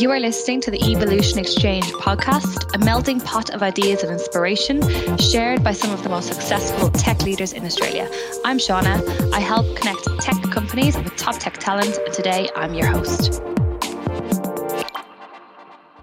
[0.00, 4.80] You are listening to the Evolution Exchange podcast, a melting pot of ideas and inspiration
[5.18, 8.08] shared by some of the most successful tech leaders in Australia.
[8.42, 9.30] I'm Shauna.
[9.34, 13.42] I help connect tech companies with top tech talent, and today I'm your host.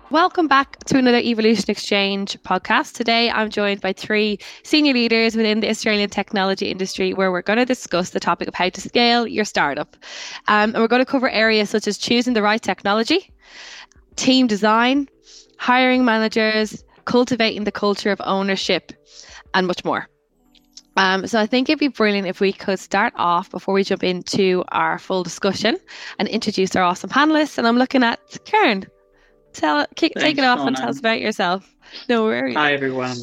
[0.09, 2.93] Welcome back to another Evolution Exchange podcast.
[2.93, 7.59] Today, I'm joined by three senior leaders within the Australian technology industry where we're going
[7.59, 9.97] to discuss the topic of how to scale your startup.
[10.47, 13.33] Um, and we're going to cover areas such as choosing the right technology,
[14.15, 15.09] team design,
[15.57, 18.93] hiring managers, cultivating the culture of ownership,
[19.53, 20.07] and much more.
[20.95, 24.05] Um, so I think it'd be brilliant if we could start off before we jump
[24.05, 25.77] into our full discussion
[26.17, 27.57] and introduce our awesome panelists.
[27.57, 28.87] And I'm looking at Kahne
[29.57, 31.75] tell kick, Thanks, take it off and tell us about yourself.
[32.07, 32.55] No worries.
[32.55, 33.17] Hi everyone.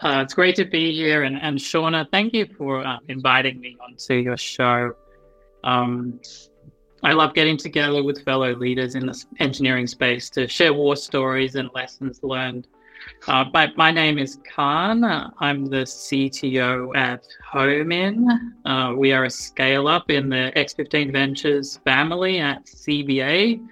[0.00, 3.76] Uh, it's great to be here, and, and Shauna, thank you for uh, inviting me
[3.82, 4.94] onto your show.
[5.64, 6.20] Um,
[7.02, 11.56] I love getting together with fellow leaders in the engineering space to share war stories
[11.56, 12.68] and lessons learned.
[13.26, 15.32] Uh, my, my name is Kahne.
[15.38, 18.54] I'm the CTO at Home-in.
[18.64, 23.66] Uh, we are a scale up in the X15 Ventures family at CBA.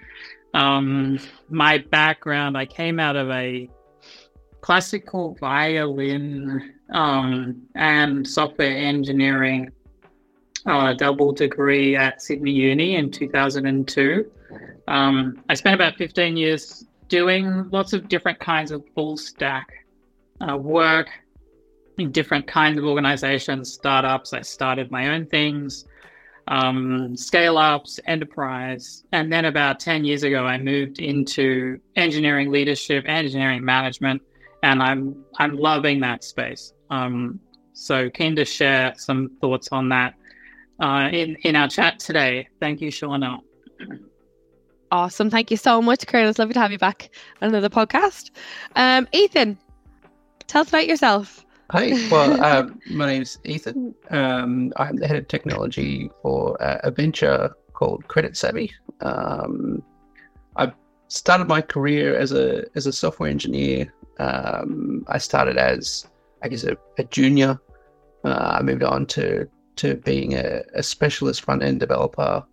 [0.53, 3.69] Um, my background, I came out of a
[4.61, 9.71] classical violin um, and software engineering
[10.65, 14.29] uh, double degree at Sydney Uni in 2002.
[14.87, 19.85] Um, I spent about 15 years doing lots of different kinds of full stack
[20.41, 21.07] uh, work
[21.97, 24.33] in different kinds of organizations, startups.
[24.33, 25.85] I started my own things
[26.47, 29.03] um, scale ups, enterprise.
[29.11, 34.21] And then about 10 years ago, I moved into engineering leadership, engineering management,
[34.63, 36.73] and I'm, I'm loving that space.
[36.89, 37.39] Um,
[37.73, 40.15] so keen to share some thoughts on that
[40.79, 42.47] uh, in, in our chat today.
[42.59, 43.39] Thank you, Shauna.
[44.91, 45.29] Awesome.
[45.29, 46.29] Thank you so much, Kahne.
[46.29, 47.09] It's lovely to have you back
[47.41, 48.31] on another podcast.
[48.75, 49.57] Um, Ethan,
[50.47, 51.45] tell us about yourself.
[51.71, 53.93] Hi, well, um, my name's Ethan.
[54.09, 58.71] Um, I'm the head of technology for uh, a venture called Credit Savvy.
[59.01, 59.83] Um,
[60.55, 60.71] I
[61.09, 63.93] started my career as a as a software engineer.
[64.17, 66.07] Um, I started as,
[66.41, 67.59] I guess, a, a junior.
[68.23, 69.45] Uh, I moved on to
[69.75, 72.45] to being a, a specialist front end developer,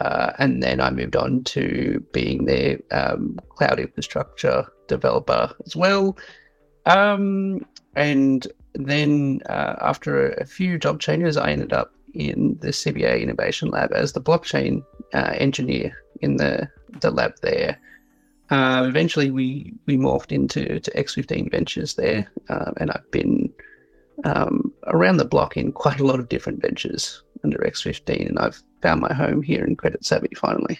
[0.00, 6.18] uh, and then I moved on to being the um, cloud infrastructure developer as well.
[6.88, 13.22] Um, and then uh, after a, few job changes, I ended up in the CBA
[13.22, 14.82] Innovation Lab as the blockchain
[15.12, 16.68] uh, engineer in the,
[17.00, 17.78] the lab there.
[18.50, 23.52] Uh, eventually, we, we morphed into to X15 Ventures there, um, and I've been
[24.24, 28.62] um, around the block in quite a lot of different ventures under X15, and I've
[28.80, 30.78] found my home here in Credit Savvy finally.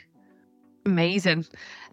[0.87, 1.45] Amazing.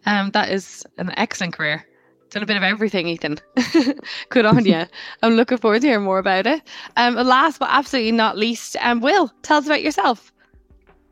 [0.06, 1.86] Um, that is an excellent career.
[2.35, 3.40] Done a bit of everything, Ethan.
[4.29, 4.84] Good on you.
[5.23, 6.62] I'm looking forward to hearing more about it.
[6.97, 10.34] Um, last but absolutely not least, um, Will, tell us about yourself.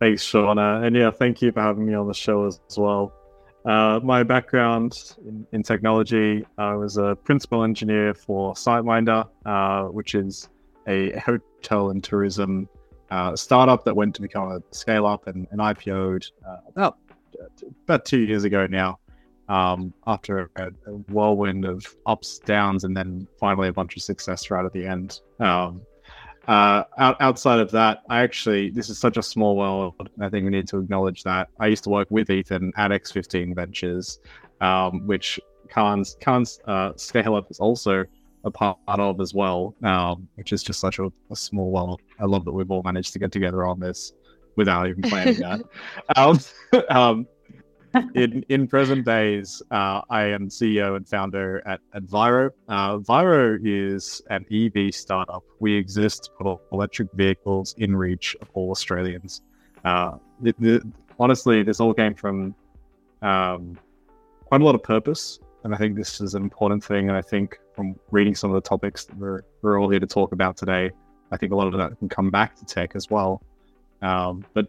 [0.01, 0.85] Thanks, Shauna.
[0.85, 3.13] And yeah, thank you for having me on the show as, as well.
[3.63, 10.15] Uh, my background in, in, technology, I was a principal engineer for SiteMinder, uh, which
[10.15, 10.49] is
[10.89, 12.67] a hotel and tourism
[13.11, 16.97] uh, startup that went to become a scale up and, and IPO'd uh, about,
[17.85, 18.99] about two years ago now
[19.49, 24.49] um, after a, a, whirlwind of ups, downs, and then finally a bunch of success
[24.49, 25.19] right at the end.
[25.39, 25.81] Um,
[26.47, 30.09] uh, out, outside of that, I actually, this is such a small world.
[30.19, 31.49] I think we need to acknowledge that.
[31.59, 34.19] I used to work with Ethan at X15 Ventures,
[34.59, 35.39] um, which
[35.69, 38.03] Kahne's, Kahne's uh, scale up is also
[38.43, 42.01] a part of as well, um, which is just such a, a, small world.
[42.19, 44.11] I love that we've all managed to get together on this
[44.57, 45.61] without even planning that.
[46.17, 46.39] Um,
[46.89, 47.27] um,
[48.15, 52.49] in in present days, uh, I am CEO and founder at, at Vyro.
[52.67, 55.43] Uh, is an EV startup.
[55.59, 59.41] We exist put electric vehicles in reach of all Australians.
[59.85, 62.55] Uh, the, the, honestly, this all came from
[63.21, 63.77] um,
[64.45, 67.09] quite a lot of purpose, and I think this is an important thing.
[67.09, 70.07] And I think from reading some of the topics that we're we're all here to
[70.07, 70.91] talk about today,
[71.31, 73.43] I think a lot of that can come back to tech as well.
[74.01, 74.67] Um, but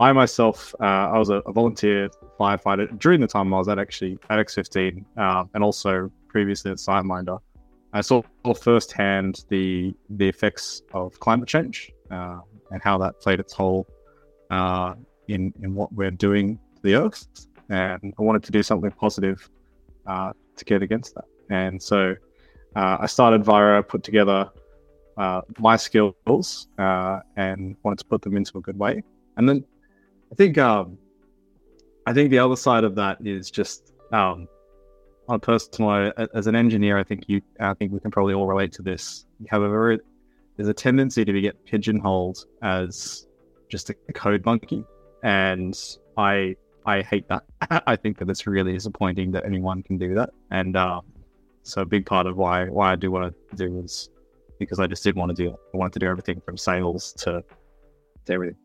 [0.00, 2.08] I myself, uh, I was a, a, volunteer
[2.38, 6.78] firefighter during the time I was at actually at X15, uh, and also previously at
[6.78, 7.38] SiteMinder.
[7.92, 8.22] I saw
[8.54, 12.38] firsthand the the effects of climate change uh,
[12.70, 13.86] and how that played its toll
[14.50, 14.94] uh,
[15.28, 17.26] in in what we're doing to the Earth,
[17.68, 19.50] and I wanted to do something positive
[20.06, 21.24] uh, to get against that.
[21.50, 22.14] And so
[22.74, 24.48] uh, I started Vyro, put together
[25.58, 29.02] my skills, and wanted to put them into a good way.
[29.36, 29.64] And then
[30.30, 30.98] I think um,
[32.06, 34.48] I think the other side of that is just um,
[35.28, 36.98] on a personal as an engineer.
[36.98, 39.26] I think you, I think we can probably all relate to this.
[39.48, 39.98] However,
[40.56, 43.26] there's a tendency to be get pigeonholed as
[43.68, 44.84] just a code monkey,
[45.22, 45.78] and
[46.16, 46.56] I
[46.86, 47.44] I hate that.
[47.86, 51.00] I think that it's really disappointing that anyone can do that, and uh,
[51.64, 54.10] so a big part of why why I do what I do is
[54.60, 55.56] because I just didn't want to do it.
[55.74, 57.42] I wanted to do everything from sales to
[58.26, 58.56] to everything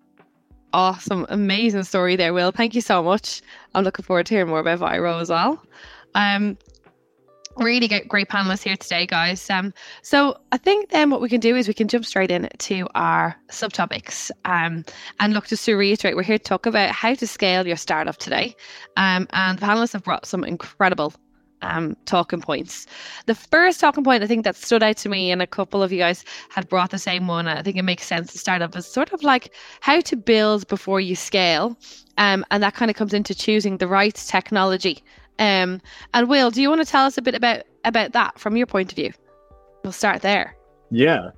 [0.73, 2.51] awesome, amazing story there, Will.
[2.51, 3.41] Thank you so much.
[3.73, 5.63] I'm looking forward to hearing more about Vyro as well.
[6.13, 6.57] Um,
[7.57, 9.49] really get great panelists here today, guys.
[9.49, 12.49] Um, so I think then what we can do is we can jump straight in
[12.59, 14.31] to our subtopics.
[14.43, 14.83] Um,
[15.19, 18.17] and look, just to reiterate, we're here to talk about how to scale your startup
[18.17, 18.55] today.
[18.97, 21.13] Um, and the panelists have brought some incredible
[21.61, 22.85] um, talking points.
[23.25, 25.91] The first talking point I think that stood out to me, and a couple of
[25.91, 27.47] you guys had brought the same one.
[27.47, 30.67] I think it makes sense to start up is sort of like how to build
[30.67, 31.77] before you scale,
[32.17, 35.03] um, and that kind of comes into choosing the right technology.
[35.39, 35.81] Um,
[36.13, 38.67] and Will, do you want to tell us a bit about about that from your
[38.67, 39.11] point of view?
[39.83, 40.55] We'll start there.
[40.91, 41.31] Yeah,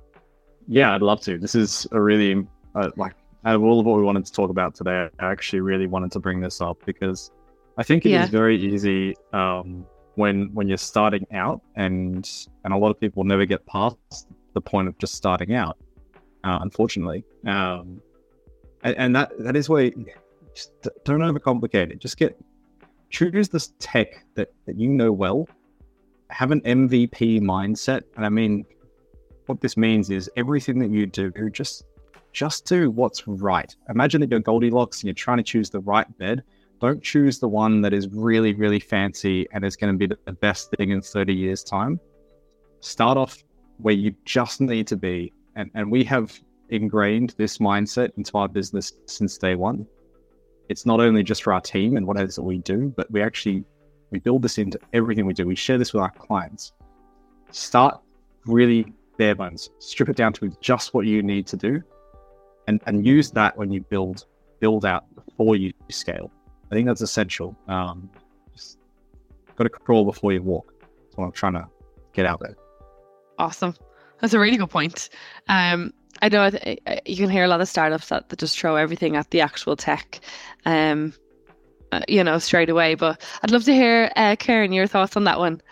[0.68, 1.38] yeah, I'd love to.
[1.38, 4.50] This is a really uh, like out of all of what we wanted to talk
[4.50, 7.30] about today, I actually really wanted to bring this up because
[7.76, 8.24] I think it yeah.
[8.24, 9.86] is very easy um,
[10.18, 12.28] when when you're starting out, and
[12.64, 15.78] and a lot of people never get past the point of just starting out.
[16.44, 18.00] Uh, unfortunately, um,
[18.82, 19.90] and, and, that that is where
[20.54, 20.72] just
[21.04, 22.00] don't overcomplicate it.
[22.00, 22.38] Just get
[23.10, 25.48] choose this tech that that you know well.
[26.30, 28.66] Have an MVP mindset, and I mean,
[29.46, 31.84] what this means is everything that you do, just
[32.32, 33.74] just do what's right.
[33.88, 36.42] Imagine that you're Goldilocks and you're trying to choose the right bed
[36.80, 40.32] don't choose the one that is really, really fancy and is going to be the
[40.32, 42.00] best thing in 30 years' time.
[42.80, 43.42] Start off
[43.78, 45.32] where you just need to be.
[45.56, 46.38] And, and we have
[46.68, 49.86] ingrained this mindset into our business since day one.
[50.68, 53.10] It's not only just for our team and what it is that we do, but
[53.10, 53.64] we actually
[54.10, 55.46] we build this into everything we do.
[55.46, 56.72] We share this with our clients.
[57.50, 58.00] Start
[58.46, 59.70] really bare bones.
[59.78, 61.82] Strip it down to just what you need to do,
[62.66, 64.26] and and use that when you build
[64.60, 66.30] build out before you scale.
[66.70, 67.56] I think that's essential.
[67.66, 68.10] Um,
[68.54, 68.78] just
[69.56, 70.74] got to crawl before you walk.
[70.80, 71.68] That's what I'm trying to
[72.12, 72.56] get out there.
[73.38, 73.74] Awesome.
[74.20, 75.08] That's a really good point.
[75.48, 78.76] Um, I know th- you can hear a lot of startups that, that just throw
[78.76, 80.20] everything at the actual tech,
[80.66, 81.14] um,
[81.92, 82.96] uh, you know, straight away.
[82.96, 85.62] But I'd love to hear, uh, Kahne, your thoughts on that one.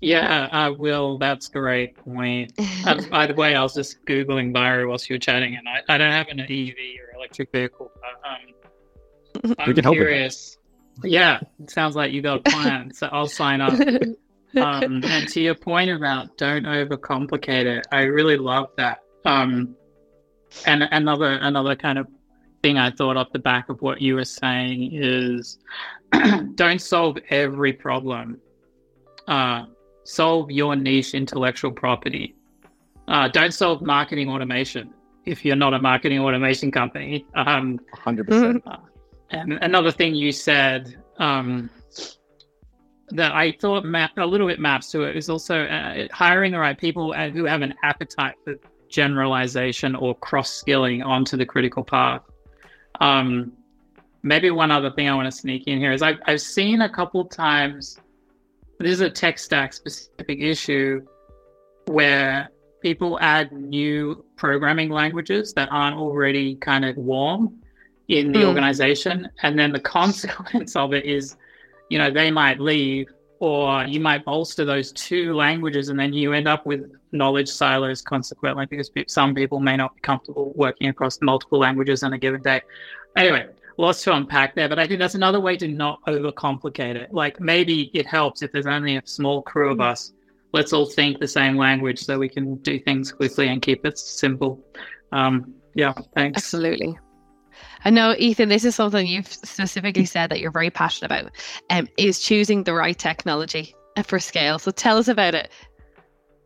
[0.00, 1.18] Yeah, I will.
[1.18, 2.52] That's a great point.
[2.86, 5.94] uh, by the way, I was just googling Vyro whilst you were chatting, and I,
[5.94, 7.90] I don't have an EV or electric vehicle.
[8.00, 8.54] But, um,
[9.58, 10.56] I'm curious.
[11.02, 13.78] Yeah, it sounds like you got a plan, so I'll sign up.
[14.56, 18.98] Um, and to your point about don't overcomplicate it, I really love that.
[19.24, 19.76] Um,
[20.66, 22.08] and another another kind of
[22.62, 25.58] thing I thought off the back of what you were saying is
[26.56, 28.40] don't solve every problem.
[29.28, 29.66] Uh,
[30.04, 32.34] solve your niche intellectual property.
[33.06, 34.92] Uh, don't solve marketing automation
[35.24, 37.24] if you're not a marketing automation company.
[37.34, 38.62] Um, 100%.
[38.66, 38.76] Uh,
[39.30, 41.70] and another thing you said um,
[43.10, 46.58] that I thought map, a little bit maps to it is also uh, hiring the
[46.58, 48.54] right people who have an appetite for
[48.88, 52.22] generalization or cross skilling onto the critical path.
[53.00, 53.52] Um,
[54.22, 56.88] maybe one other thing I want to sneak in here is I've, I've seen a
[56.88, 57.98] couple times,
[58.78, 61.06] this is a tech stack specific issue
[61.86, 62.48] where
[62.82, 67.60] people add new programming languages that aren't already kind of warm
[68.10, 68.48] in the mm.
[68.48, 69.28] organization.
[69.42, 71.36] And then the consequence of it is,
[71.88, 76.34] you know, they might leave or you might bolster those two languages and then you
[76.34, 81.18] end up with knowledge silos consequently because some people may not be comfortable working across
[81.22, 82.60] multiple languages on a given day.
[83.16, 83.46] Anyway,
[83.78, 87.14] lots to unpack there, but I think that's another way to not overcomplicate it.
[87.14, 89.82] Like maybe it helps if there's only a small crew of hmm.
[89.82, 90.12] us.
[90.52, 93.96] Let's all think the same language so we can do things quickly and keep it
[93.98, 94.60] simple.
[95.12, 96.38] Um, yeah, thanks.
[96.38, 96.98] Absolutely.
[97.84, 101.32] I know, Ethan, this is something you've specifically said that you're very passionate about,
[101.70, 104.58] um, is choosing the right technology for scale.
[104.58, 105.50] So tell us about it.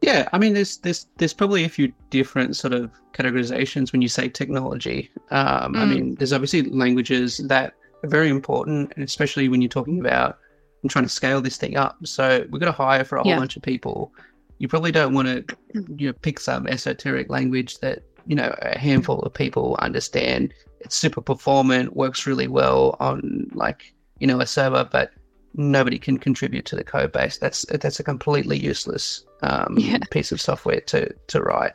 [0.01, 4.09] Yeah, I mean, there's there's there's probably a few different sort of categorizations when you
[4.09, 5.11] say technology.
[5.31, 5.79] Um, mm.
[5.79, 7.73] I mean, there's obviously languages that
[8.03, 10.39] are very important, and especially when you're talking about
[10.83, 11.97] I'm trying to scale this thing up.
[12.07, 13.39] So we've got to hire for a whole yeah.
[13.39, 14.13] bunch of people.
[14.59, 15.57] You probably don't want to
[15.97, 20.97] you know pick some esoteric language that you know a handful of people understand it's
[20.97, 25.11] super performant, works really well on like you know a server, but
[25.55, 27.39] nobody can contribute to the code base.
[27.39, 29.99] That's that's a completely useless um, yeah.
[30.11, 31.73] piece of software to to write.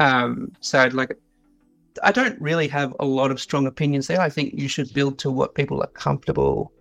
[0.00, 1.18] Um, so I'd like,
[2.02, 4.20] I don't really have a lot of strong opinions there.
[4.20, 6.72] I think you should build to what people are comfortable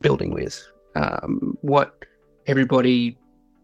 [0.00, 0.62] building with,
[0.94, 2.04] um, what
[2.46, 3.16] everybody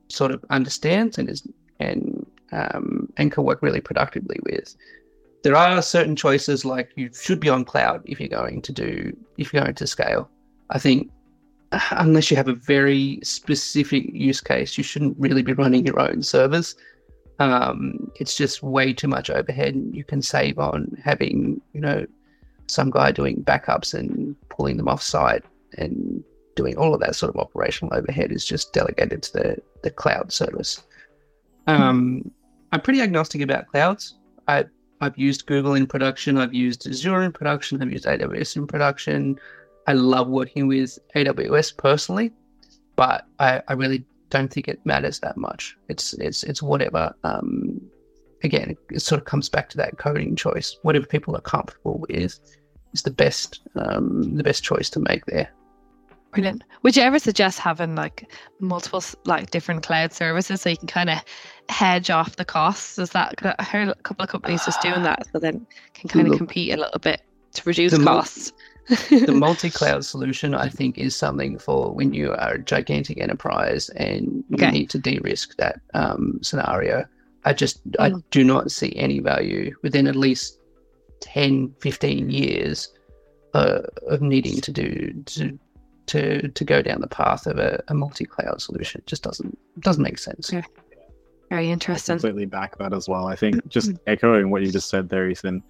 [0.09, 1.47] sort of understands and is
[1.81, 2.12] and
[2.52, 4.76] um, and can work really productively with.
[5.42, 9.16] There are certain choices like you should be on cloud if you're going to do
[9.38, 10.30] if you're going to scale.
[10.71, 11.11] I think
[11.90, 16.23] unless you have a very specific use case, you shouldn't really be running your own
[16.23, 16.76] servers.
[17.38, 19.75] Um, it's just way too much overhead.
[19.92, 22.06] You can save on having, you know,
[22.66, 25.44] some guy doing backups and pulling them off site
[25.78, 26.23] and
[26.54, 30.30] doing all of that sort of operational overhead is just delegated to the, the cloud
[30.30, 30.82] service.
[31.66, 32.30] Um,
[32.73, 34.14] I'm pretty agnostic about clouds.
[34.49, 34.64] I,
[35.00, 39.38] I've used Google in production, I've used Azure in production, I've used AWS in production.
[39.87, 42.33] I love working with AWS personally,
[42.97, 45.76] but I, I really don't think it matters that much.
[45.88, 47.14] It's it's it's whatever.
[47.25, 47.81] Um,
[48.45, 50.79] again, it, sort of comes back to that coding choice.
[50.83, 52.38] Whatever people are comfortable with
[52.95, 55.50] is the best um, the best choice to make there.
[56.33, 56.65] Brilliant.
[56.83, 61.11] Would you ever suggest having like multiple like different cloud services so you can kind
[61.11, 61.19] of
[61.69, 62.99] hedge off the costs?
[62.99, 66.29] Is that I heard a couple of companies just doing that so then can kind
[66.29, 67.23] of compete a little bit
[67.53, 68.53] to reduce the costs.
[69.11, 74.43] the multi-cloud solution, I think, is something for when you are a gigantic enterprise and
[74.49, 74.71] you okay.
[74.71, 77.05] need to de-risk that um, scenario.
[77.45, 77.97] I just mm.
[78.01, 80.59] I do not see any value within at least
[81.21, 82.89] 10, 15 years
[83.55, 85.59] uh, of needing to do to
[86.06, 89.00] to to go down the path of a, a multi-cloud solution.
[89.00, 90.52] It just doesn't doesn't make sense.
[90.52, 90.62] Yeah.
[91.50, 92.14] Very interesting.
[92.14, 93.26] I completely back that as well.
[93.26, 93.68] I think mm-hmm.
[93.68, 95.62] just echoing what you just said there, Ethan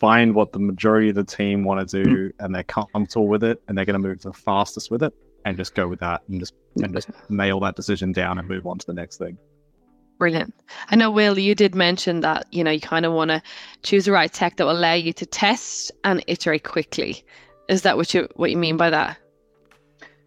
[0.00, 2.44] find what the majority of the team want to do mm-hmm.
[2.44, 5.56] and they're comfortable with it and they're going to move the fastest with it and
[5.56, 8.78] just go with that and just and just nail that decision down and move on
[8.78, 9.38] to the next thing.
[10.18, 10.54] Brilliant.
[10.88, 13.42] I know, Will, you did mention that you know you kind of want to
[13.82, 17.24] choose the right tech that will allow you to test and iterate quickly.
[17.68, 19.18] Is that what you what you mean by that?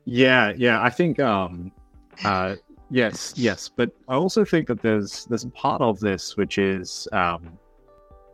[0.07, 0.81] Yeah, yeah.
[0.81, 1.69] I think um,
[2.23, 2.55] uh,
[2.89, 3.67] yes, yes.
[3.67, 7.59] But I also think that there's there's a part of this which is um,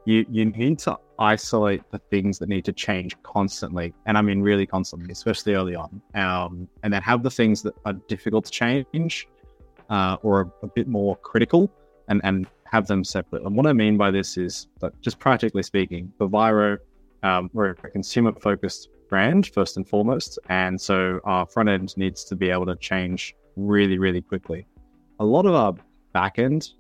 [0.06, 4.44] you you need to isolate the things that need to change constantly, and I mean
[4.44, 6.00] really constantly, especially early on.
[6.14, 9.28] Um, and then have the things that are difficult to change
[9.90, 11.72] uh, or a, a, bit more critical,
[12.08, 13.42] and and have them separate.
[13.42, 16.78] And what I mean by this is that just practically speaking, Vyro,
[17.24, 22.24] um, we're a consumer focused brand first and foremost, and so our front end needs
[22.24, 24.66] to be able to change really really quickly.
[25.20, 25.76] A lot of our
[26.14, 26.72] back end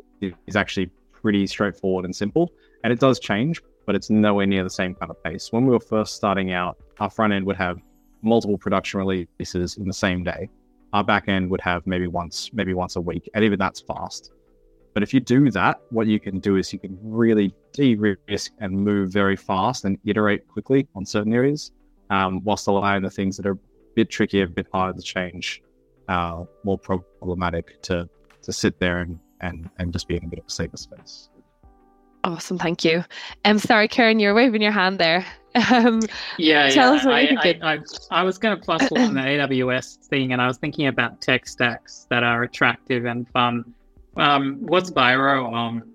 [0.48, 2.52] is actually pretty straightforward and simple
[2.84, 5.52] and it does change, but it's nowhere near the same kind of pace.
[5.52, 7.78] When we were first starting out, our front end would have
[8.24, 10.50] multiple production releases in the same day.
[10.92, 14.32] Our back end would have maybe once, maybe once a week, and even that's fast.
[14.96, 18.72] But if you do that, what you can do is you can really de-risk and
[18.74, 21.72] move very fast and iterate quickly on certain areas,
[22.13, 23.60] um, whilst allowing the things that are a
[23.96, 25.63] bit trickier, a bit harder to change,
[26.08, 28.08] uh, more problematic to
[28.43, 31.29] to sit there and, and and just be in a bit of a safer space.
[32.24, 33.03] Awesome, thank you.
[33.43, 35.25] I'm um, sorry, Kahne, you're waving your hand there.
[35.72, 36.01] Um,
[36.39, 37.00] yeah, tell yeah.
[37.00, 37.62] us what I, you think.
[37.62, 37.79] I, I,
[38.10, 39.22] I, was going to plus one the
[39.62, 43.72] AWS thing, and I was thinking about tech stacks that are attractive and fun.
[44.17, 45.93] Um, what's Vyro on?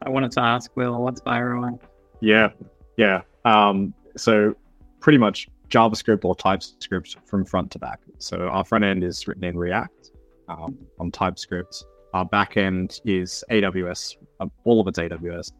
[0.00, 1.78] I wanted to ask Will, what's Vyro on?
[2.22, 2.48] Yeah,
[2.96, 3.20] yeah.
[3.44, 4.54] Um, so
[5.00, 8.00] pretty much JavaScript or TypeScript from front to back.
[8.18, 10.10] So our front end is written in React
[10.48, 11.84] um, on TypeScript.
[12.12, 15.50] Our backend is AWS, uh, all of it's AWS.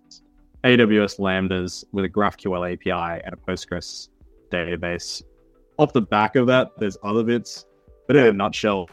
[0.65, 4.09] AWS Lambdas with a GraphQL API and a Postgres
[4.51, 5.23] database.
[5.79, 7.67] Off the back of that, there's other bits,
[8.07, 8.89] but in a nutshell,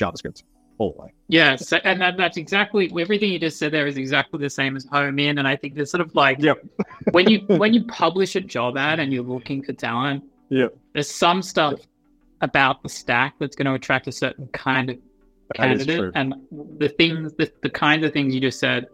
[0.00, 0.44] JavaScript
[0.78, 1.12] all the way.
[1.28, 3.72] Yeah, so, and that, that's exactly everything you just said.
[3.72, 6.58] There is exactly the same as Home-in, and I think there's sort of like yep.
[7.12, 10.24] when you when you publish a job ad and you're looking for talent.
[10.50, 10.76] Yep.
[10.92, 11.80] There's some stuff
[12.40, 14.98] about the stack that's going to attract a certain kind of
[15.54, 16.34] candidate and
[16.78, 18.86] the things the, the kind of things you just said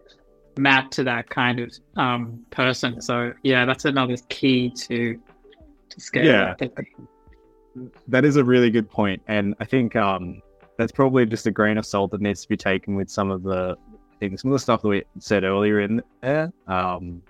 [0.56, 5.20] map to that kind of um, person so yeah that's another key to
[5.88, 6.54] to scale yeah
[8.08, 10.42] that is a really good point and i think um,
[10.80, 13.42] that's probably just a grain of salt that needs to be taken with some of
[13.42, 13.76] the
[14.18, 17.22] things some of the stuff that we said earlier in there um,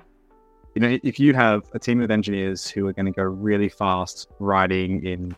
[0.74, 3.68] you know if you have a team of engineers who are going to go really
[3.68, 5.36] fast writing in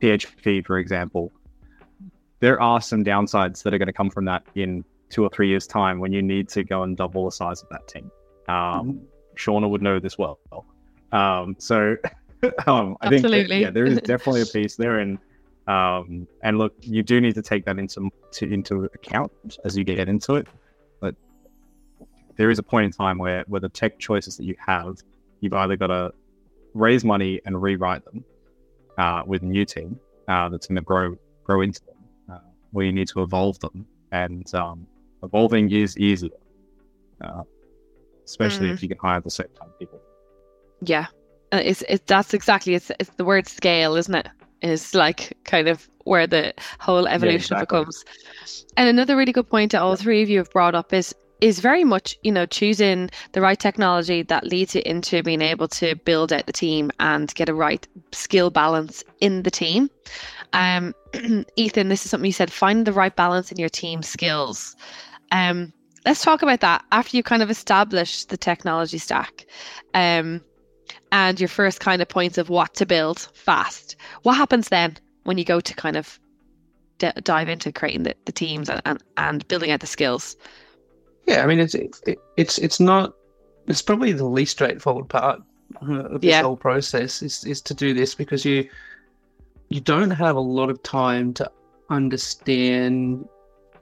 [0.00, 1.32] php for example
[2.42, 5.48] there are some downsides that are going to come from that in two or three
[5.48, 8.10] years' time when you need to go and double the size of that team.
[8.48, 8.98] Um, mm-hmm.
[9.36, 10.40] Shauna would know this well.
[11.12, 11.96] Um, so
[12.66, 15.18] um, I think that, yeah, there is definitely a piece there, and
[15.66, 19.32] um, and look, you do need to take that into to, into account
[19.64, 20.46] as you get into it.
[21.00, 21.14] But
[22.36, 24.96] there is a point in time where where the tech choices that you have,
[25.40, 26.12] you've either got to
[26.74, 28.24] raise money and rewrite them,
[28.98, 31.96] uh, with a new team uh, that's going to grow grow into them.
[32.30, 32.38] Uh,
[32.72, 34.86] we need to evolve them, and um,
[35.22, 36.30] evolving is easier,
[37.20, 37.42] uh,
[38.24, 38.72] especially Mm.
[38.74, 40.00] if you can hire the same kind of people.
[40.80, 41.06] Yeah,
[41.52, 44.28] Uh, it's it's that's exactly it's it's the word scale, isn't it?
[44.62, 47.80] Is like kind of where the whole evolution exactly.
[47.80, 48.04] becomes.
[48.76, 51.58] And another really good point that all three of you have brought up is is
[51.58, 55.96] very much you know choosing the right technology that leads you into being able to
[55.96, 59.90] build out the team and get a right skill balance in the team.
[60.52, 60.94] Um,
[61.56, 64.76] Ethan, this is something you said: find the right balance in your team skills.
[65.32, 65.72] Um,
[66.06, 69.46] let's talk about that after you kind of establish the technology stack.
[69.94, 70.42] Um,
[71.10, 73.96] and your first kind of points of what to build fast.
[74.22, 76.18] What happens then when you go to kind of
[76.98, 80.36] d- dive into creating the, the teams and, and, and building out the skills?
[81.26, 83.14] Yeah, I mean it's it, it's it's not.
[83.68, 85.40] It's probably the least straightforward part
[85.80, 86.42] of this Yeah.
[86.42, 88.68] whole process is is to do this because you
[89.68, 91.50] you don't have a lot of time to
[91.90, 93.26] understand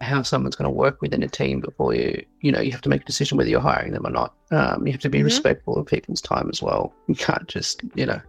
[0.01, 2.89] how someone's going to work within a team before you you know you have to
[2.89, 4.35] make a decision whether you're hiring them or not.
[4.51, 5.25] Um, you have to be Mhm.
[5.25, 6.93] respectful of people's time as well.
[7.07, 8.21] You can't just you know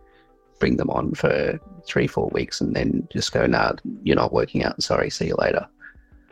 [0.59, 3.73] bring them on for three four weeks and then just go nah
[4.03, 4.81] you're not working out.
[4.83, 5.65] Sorry, see you later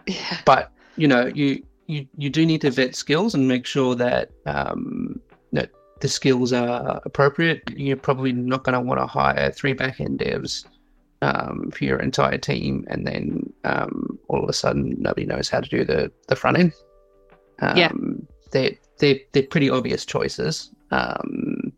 [0.08, 0.38] Yeah.
[0.46, 4.30] but you know you you you do need to vet skills and make sure that
[4.46, 5.20] um
[5.54, 10.20] that the skills are appropriate you're probably not going to want to hire three back-end
[10.20, 10.66] devs
[11.22, 15.60] um, for your entire team and then um, all of a sudden nobody knows how
[15.60, 16.74] to do the the front end
[17.62, 17.92] um, Yeah.
[18.52, 21.72] they're, they're they're pretty obvious choices um,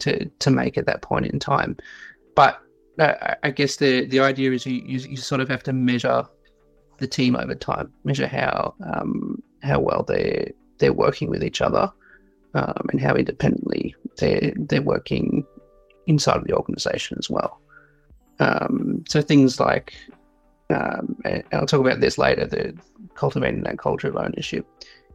[0.00, 1.76] to to make at that point in time
[2.34, 2.60] but
[2.98, 6.26] uh, I- guess the the idea is you, you you sort of have to measure
[6.98, 11.90] the team over time, measure how um, how well they they're working with each other,
[12.54, 15.44] um, and how independently they they're working
[16.06, 17.60] inside of the organization as well.
[18.38, 19.94] Um, so things like,
[20.70, 21.16] um,
[21.52, 22.76] I'll talk about this later, the
[23.14, 24.66] cultivating that culture of ownership.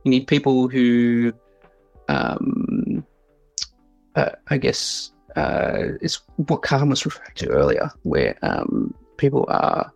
[0.03, 1.33] You need people who,
[2.09, 3.05] um,
[4.15, 9.91] uh, I guess, uh, it's what Carmen was referring to earlier, where um, people are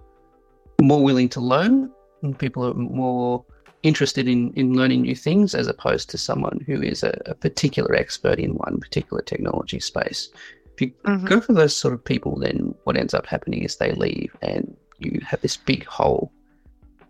[0.82, 3.44] more willing to learn and people are more
[3.84, 7.96] interested in, in learning new things as opposed to someone who is a, a particular
[7.96, 10.30] expert in one particular technology space.
[10.76, 11.26] If you Mhm.
[11.26, 14.76] go for those sort of people, then what ends up happening is they leave and
[15.00, 16.32] you have this big hole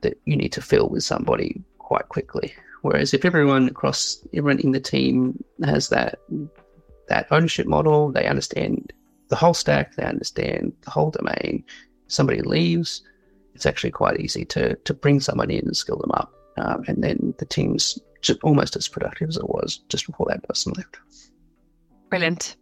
[0.02, 2.54] that you need to fill with somebody quite quickly.
[2.84, 6.20] Whereas if everyone across everyone in the team has that
[7.08, 8.94] that ownership model, they understand
[9.30, 11.64] the whole stack, they understand the whole domain.
[12.08, 13.02] Somebody leaves,
[13.56, 17.04] it's actually quite easy to to bring someone in and skill them up, um, and
[17.04, 20.98] then the team's just almost as productive as it was just before that person left.
[22.10, 22.56] Brilliant.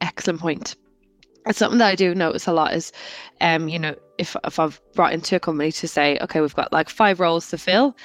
[0.00, 0.76] Excellent point.
[1.46, 2.92] It's something that I do notice a lot is,
[3.40, 6.72] um, you know, if if I've brought into a company to say, okay, we've got
[6.72, 7.96] like five roles to fill,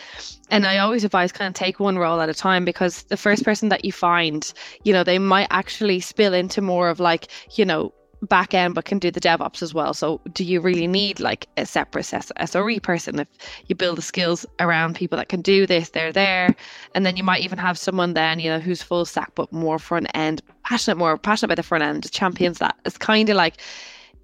[0.49, 3.43] and I always advise kind of take one role at a time because the first
[3.43, 4.53] person that you find,
[4.84, 7.27] you know, they might actually spill into more of like,
[7.58, 7.93] you know,
[8.27, 9.93] back end but can do the DevOps as well.
[9.93, 13.27] So do you really need like a separate SRE person if
[13.67, 16.55] you build the skills around people that can do this, they're there.
[16.95, 19.79] And then you might even have someone then, you know, who's full stack but more
[19.79, 22.77] front end, passionate more passionate about the front end, champions that.
[22.86, 23.57] It's kind of like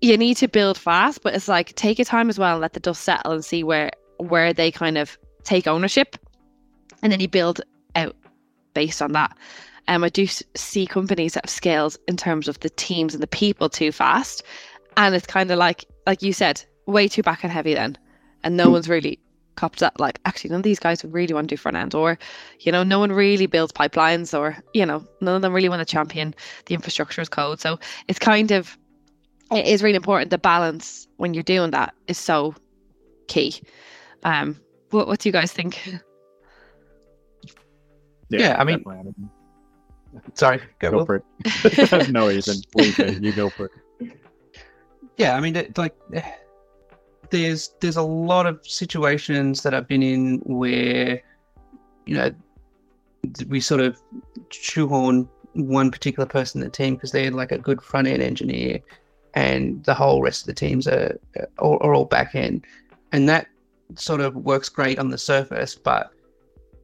[0.01, 2.73] you need to build fast, but it's like take your time as well and let
[2.73, 6.17] the dust settle and see where where they kind of take ownership.
[7.01, 7.61] And then you build
[7.95, 8.15] out
[8.73, 9.37] based on that.
[9.89, 13.27] Um, I do see companies that have scaled in terms of the teams and the
[13.27, 14.43] people too fast,
[14.97, 17.97] and it's kind of like, like you said, way too back and heavy then,
[18.43, 19.17] and no one's really
[19.55, 19.99] copped that.
[19.99, 22.19] Like, actually, none of these guys really want to do front end, or
[22.59, 25.79] you know, no one really builds pipelines, or you know, none of them really want
[25.79, 26.35] to champion
[26.67, 27.59] the infrastructure as code.
[27.59, 28.77] So it's kind of,
[29.51, 30.29] it is really important.
[30.29, 32.53] The balance when you're doing that is so
[33.27, 33.55] key.
[34.23, 34.59] Um,
[34.91, 35.81] what what do you guys think?
[38.31, 39.29] Yeah, I mean- definitely.
[40.33, 42.09] Sorry, go, go for it.
[42.11, 43.05] no, Ethan, please, go.
[43.05, 43.71] you go for it.
[45.17, 45.95] Yeah, I mean, it- like,
[47.29, 51.21] there's there's a lot of situations that I've been in where,
[52.05, 52.31] you know,
[53.47, 54.01] we sort of
[54.49, 58.79] shoehorn one particular person in the team because they're like a good front end engineer,
[59.33, 61.19] and the whole rest of the teams are
[61.59, 62.65] are, are all back end,
[63.11, 63.47] and that
[63.95, 66.11] sort of works great on the surface, but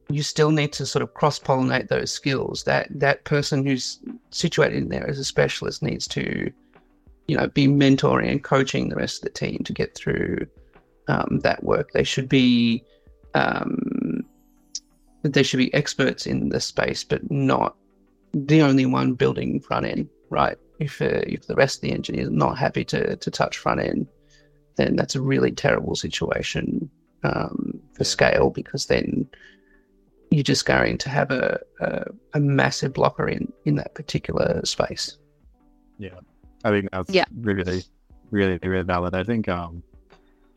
[0.08, 2.64] you still need to sort of cross pollinate those skills.
[2.64, 3.98] That that person who's
[4.30, 6.52] situated in there as a specialist needs to
[7.26, 10.46] you know, be mentoring and coaching the rest of the team to get through
[11.08, 11.90] um, that work.
[11.92, 12.84] They should be
[13.34, 14.24] um,
[15.22, 17.76] they should be experts in the space, but not
[18.32, 20.56] the only one building front end, right?
[20.78, 23.80] if uh, if the rest of the engineers are not happy to to touch front
[23.80, 24.06] end,
[24.76, 26.90] then that's a really terrible situation
[27.24, 29.28] um, for scale because then
[30.36, 35.16] you're just going to have a, a, a massive blocker in in that particular space.
[35.98, 36.20] Yeah,
[36.64, 37.24] I think that's Yeah.
[37.40, 37.82] really,
[38.30, 39.14] really, really valid.
[39.14, 39.82] I think um,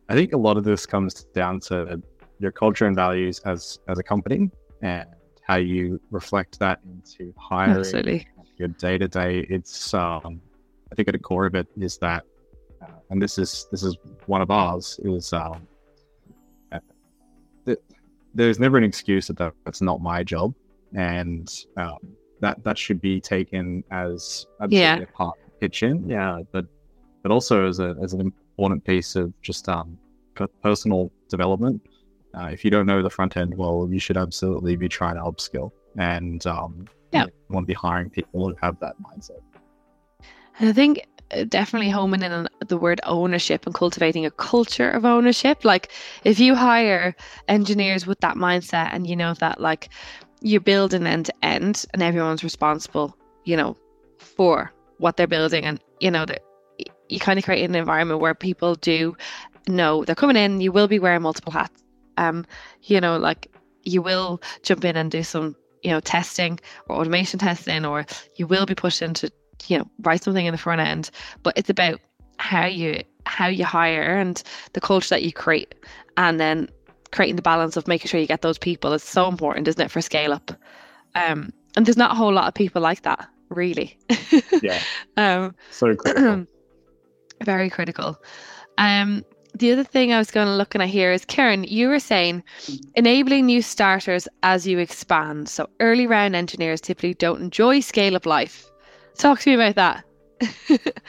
[0.10, 2.02] I think a lot of this comes down to
[2.40, 5.08] your culture and values as as a company and
[5.48, 8.28] how you reflect that into hiring Absolutely.
[8.58, 9.46] your day to day.
[9.50, 10.42] It's um,
[10.92, 12.24] I think at the core of it is that,
[12.82, 15.00] uh, and this is this is one of ours.
[15.04, 15.66] Is um,
[16.74, 16.80] uh,
[17.66, 17.80] that
[18.34, 20.54] there's never an excuse that that- that's not my job,
[20.96, 21.98] and um,
[22.42, 24.98] that that should be taken as absolutely Yeah.
[25.00, 26.08] a part of the pitch in.
[26.10, 26.66] Yeah, but
[27.24, 29.98] but also as a as an important piece of just um
[30.64, 31.82] personal development.
[32.34, 35.22] Uh, if you don't know the front end well, you should absolutely be trying to
[35.22, 37.26] upskill and um, Yeah.
[37.26, 39.42] you want to be hiring people who have that mindset.
[40.62, 45.06] I think uh, definitely homing in on the word ownership and cultivating a culture of
[45.06, 45.64] ownership.
[45.64, 45.92] Like
[46.24, 47.16] if you hire
[47.48, 49.90] engineers with that mindset and you know that like
[50.42, 53.16] you're building end to end and everyone's responsible,
[53.46, 53.76] you know,
[54.18, 56.42] for what they're building and you know that
[57.08, 59.16] you kind of create an environment where people do
[59.68, 61.84] know they're coming in, you will be wearing multiple hats.
[62.18, 62.46] Um,
[62.84, 63.48] you know, like
[63.84, 68.46] you will jump in and do some, you know, testing or automation testing or you
[68.46, 69.32] will be pushed into
[69.68, 71.10] you know write something in the front end
[71.44, 72.00] but it's about
[72.38, 74.44] how you how you hire and
[74.74, 75.76] the culture that you create
[76.18, 76.68] and then
[77.12, 79.92] creating the balance of making sure you get those people is so important isn't it
[79.92, 80.52] for scale up
[81.16, 83.98] um and there's not a whole lot of people like that really
[84.62, 84.80] Yeah,
[85.18, 86.46] um so critical.
[87.44, 88.18] very critical
[88.78, 89.24] um
[89.56, 92.44] the other thing I was going to looking at here is Kahne, you were saying
[92.96, 95.50] enabling new starters as you expand.
[95.50, 98.69] So early round engineers typically don't enjoy scale up life.
[99.20, 100.94] Talk to me about that.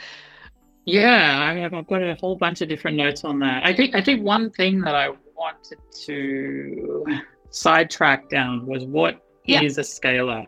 [0.85, 3.63] Yeah, I have, I've got a whole bunch of different notes on that.
[3.63, 7.05] I think I think one thing that I wanted to
[7.51, 9.13] sidetrack down was what
[9.45, 9.81] is Yeah.
[9.81, 10.47] a scale up,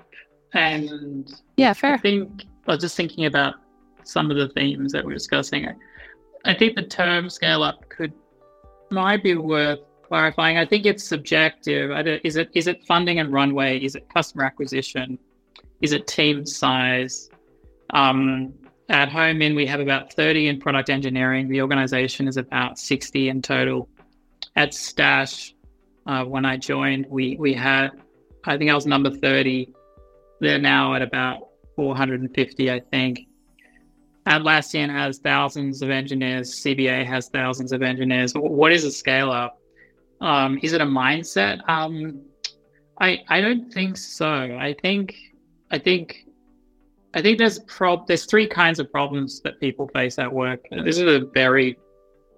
[0.56, 1.94] and yeah, fair.
[1.94, 3.56] I think I was just thinking about
[4.06, 5.68] some of the themes that we're discussing.
[5.68, 5.74] I,
[6.46, 8.12] I think the term scale up could
[8.90, 10.58] might be worth clarifying.
[10.58, 11.92] I think it's subjective.
[11.92, 13.78] I don't, is it is it funding and runway?
[13.78, 15.20] Is it customer acquisition?
[15.82, 17.30] Is it team size?
[17.94, 18.54] Um,
[18.90, 21.48] at Home-in, we have about 30 in product engineering.
[21.48, 23.88] The organization is about 60 in total.
[24.56, 25.56] At Stash,
[26.06, 27.92] uh, when I joined, we we had,
[28.44, 29.70] I think I was number 30.
[30.42, 33.28] They're now at about 450, I think.
[34.28, 36.52] Atlassian has thousands of engineers.
[36.62, 38.34] CBA has thousands of engineers.
[38.34, 39.60] What is a scale up?
[40.22, 41.68] Um, is it a mindset?
[41.68, 42.22] Um,
[43.00, 44.28] I I don't think so.
[44.28, 45.16] I think
[45.72, 46.23] I think
[47.16, 50.66] I think there's prob there's three kinds of problems that people face at work.
[50.72, 51.78] This is a very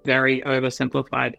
[0.03, 1.35] very oversimplified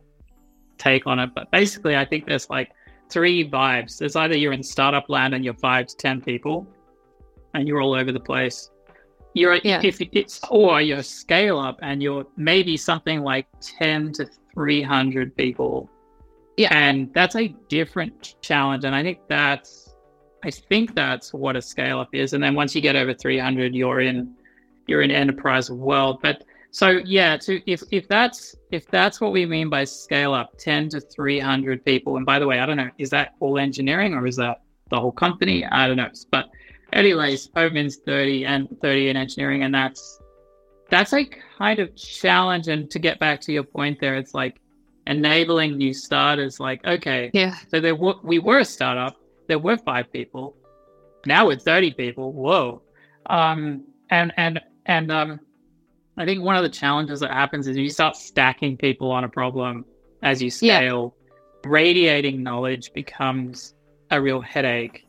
[0.79, 2.71] take on it, but basically I think there's like
[3.11, 3.99] three vibes.
[3.99, 6.67] There's either you're in startup land and you're five to ten people,
[7.55, 8.71] and you're all over the place.
[9.35, 9.81] You're Yeah.
[9.85, 15.37] if it's or you're scale up and you're maybe something like ten to three hundred
[15.37, 15.91] people.
[16.57, 16.75] Yeah.
[16.75, 19.86] and that's a different challenge, and I think that's
[20.47, 22.33] I think that's what a scale up is.
[22.33, 24.35] And then once you get over 300, you're in
[24.87, 26.21] you're in enterprise world.
[26.23, 30.57] But so yeah, to if if that's if that's what we mean by scale up,
[30.59, 32.17] 10 to 300 people.
[32.17, 35.01] And by the way, I don't know, is that all engineering or is that the
[35.01, 35.65] whole company?
[35.67, 36.11] I don't know.
[36.31, 36.47] But
[36.93, 40.21] anyways, Home-in's 30 and 30 in engineering, and that's
[40.89, 41.25] that's a
[41.59, 42.69] kind of challenge.
[42.69, 44.61] And to get back to your point there, it's like
[45.09, 46.61] enabling new starters.
[46.61, 47.57] Like, okay, Yeah.
[47.71, 49.17] so there were, we were a startup.
[49.49, 50.57] There were five people.
[51.27, 52.33] Now we're 30 people.
[52.33, 52.83] Whoa.
[53.27, 55.41] Um, and and and um,
[56.17, 59.29] I think one of the challenges that happens is you start stacking people on a
[59.29, 59.85] problem
[60.23, 60.79] as you Yeah.
[60.79, 61.15] scale.
[61.65, 63.75] Radiating knowledge becomes
[64.13, 65.05] a real headache.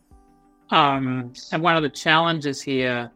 [0.71, 3.11] Um, and one of the challenges here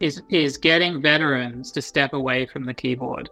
[0.00, 3.30] is is getting veterans to step away from the keyboard.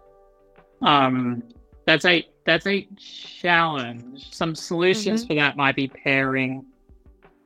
[0.81, 1.43] Um,
[1.85, 4.33] that's a that's a challenge.
[4.33, 6.65] Some solutions for that might be pairing.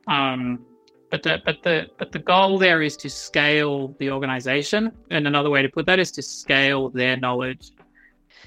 [0.06, 0.64] Um,
[1.10, 5.50] but the but the but the goal there is to scale the organization, and another
[5.50, 7.72] way to put that is to scale their knowledge.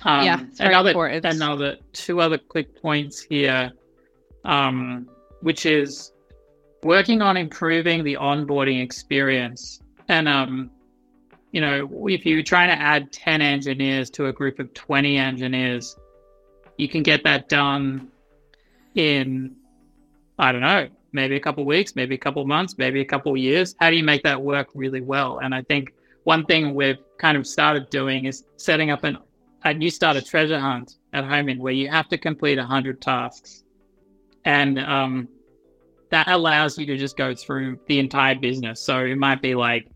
[0.03, 1.25] Um, Yeah, another important.
[1.25, 3.71] another two other quick points here,
[4.45, 5.09] um,
[5.41, 6.13] which is
[6.83, 9.81] working on improving the onboarding experience.
[10.07, 10.71] And um,
[11.51, 15.97] you know, if you're trying to add ten engineers to a group of twenty engineers,
[16.77, 18.07] you can get that done
[18.95, 19.55] in
[20.39, 23.75] I don't know, maybe a couple weeks, maybe a couple months, maybe a couple years.
[23.79, 25.39] How do you make that work really well?
[25.39, 29.17] And I think one thing we've kind of started doing is setting up an
[29.65, 33.63] a new starter treasure hunt at Home-in where you have to complete a 100 tasks.
[34.45, 35.29] And um,
[36.09, 38.81] that allows you to just go through the entire business.
[38.81, 39.87] So it might be like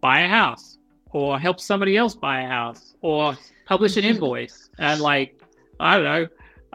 [0.00, 0.78] buy a house
[1.10, 5.38] or help somebody else buy a house or publish an invoice and like,
[5.78, 6.26] I don't know,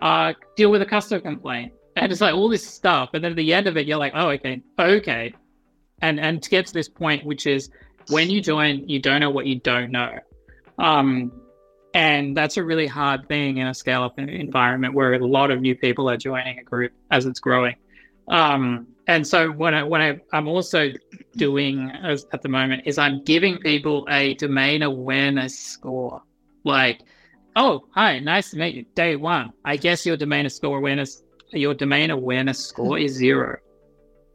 [0.01, 1.73] uh, deal with a customer complaint.
[1.97, 3.09] And it's like all this stuff.
[3.13, 5.33] And then at the end of it, you're like, oh, okay, okay.
[6.01, 7.69] And, and to get to this point, which is
[8.09, 10.19] when you join, you don't know what you don't know.
[10.77, 11.31] Um,
[11.93, 15.61] and that's a really hard thing in a scale up environment where a lot of
[15.61, 17.75] new people are joining a group as it's growing.
[18.27, 20.91] Um, and so what I, what I, am also
[21.35, 26.21] doing as, at the moment is I'm giving people a domain awareness score.
[26.63, 27.01] Like,
[27.55, 28.85] oh, hi, nice to meet you.
[28.93, 29.53] Day one.
[29.63, 33.57] I guess your domain score awareness, your domain awareness score is zero.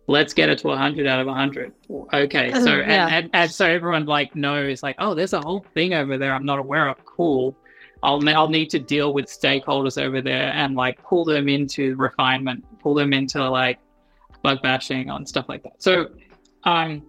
[0.08, 1.72] Let's get it to 100 out of 100.
[2.12, 3.06] Okay, so yeah.
[3.06, 6.34] and, and, and so everyone like knows like, oh, there's a whole thing over there
[6.34, 7.04] I'm not aware of.
[7.04, 7.56] Cool.
[8.02, 12.64] I'll I'll need to deal with stakeholders over there and like pull them into refinement,
[12.80, 13.78] pull them into like
[14.42, 15.80] bug bashing on stuff like that.
[15.80, 16.08] So,
[16.64, 17.02] um,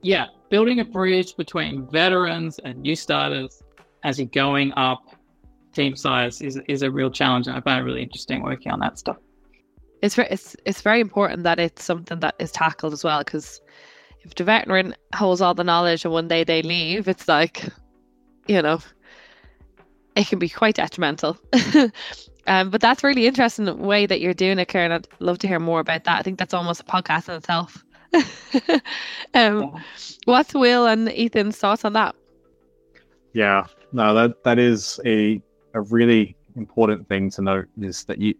[0.00, 3.62] yeah, building a bridge between veterans and new starters
[4.04, 5.02] as you're going up
[5.76, 8.80] team size is is a real challenge, and I find it really interesting working on
[8.80, 9.18] that stuff.
[10.02, 13.60] It's very, it's it's very important that it's something that is tackled as well because
[14.22, 17.64] if the veteran holds all the knowledge and one day they leave, it's like,
[18.48, 18.80] you know,
[20.16, 21.38] it can be quite detrimental.
[22.48, 24.90] um, but that's really interesting the way that you're doing it, Kahne.
[24.90, 26.18] I'd love to hear more about that.
[26.18, 27.84] I think that's almost a podcast in itself.
[29.34, 29.80] um,
[30.24, 32.16] what's Will and Ethan's thoughts on that?
[33.32, 35.40] Yeah, no, that that is a
[35.76, 38.34] a really important thing to note is that you.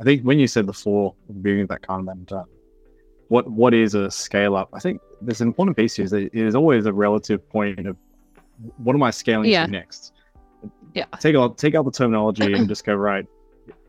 [0.00, 2.44] I think when you said before at the beginning of that uh,
[3.28, 4.68] what what is a scale up?
[4.72, 7.86] I think there's an important piece here is that it is always a relative point
[7.86, 7.96] of
[8.76, 9.66] what am I scaling yeah.
[9.66, 10.12] to next
[10.94, 13.26] yeah take out take out the terminology and just go right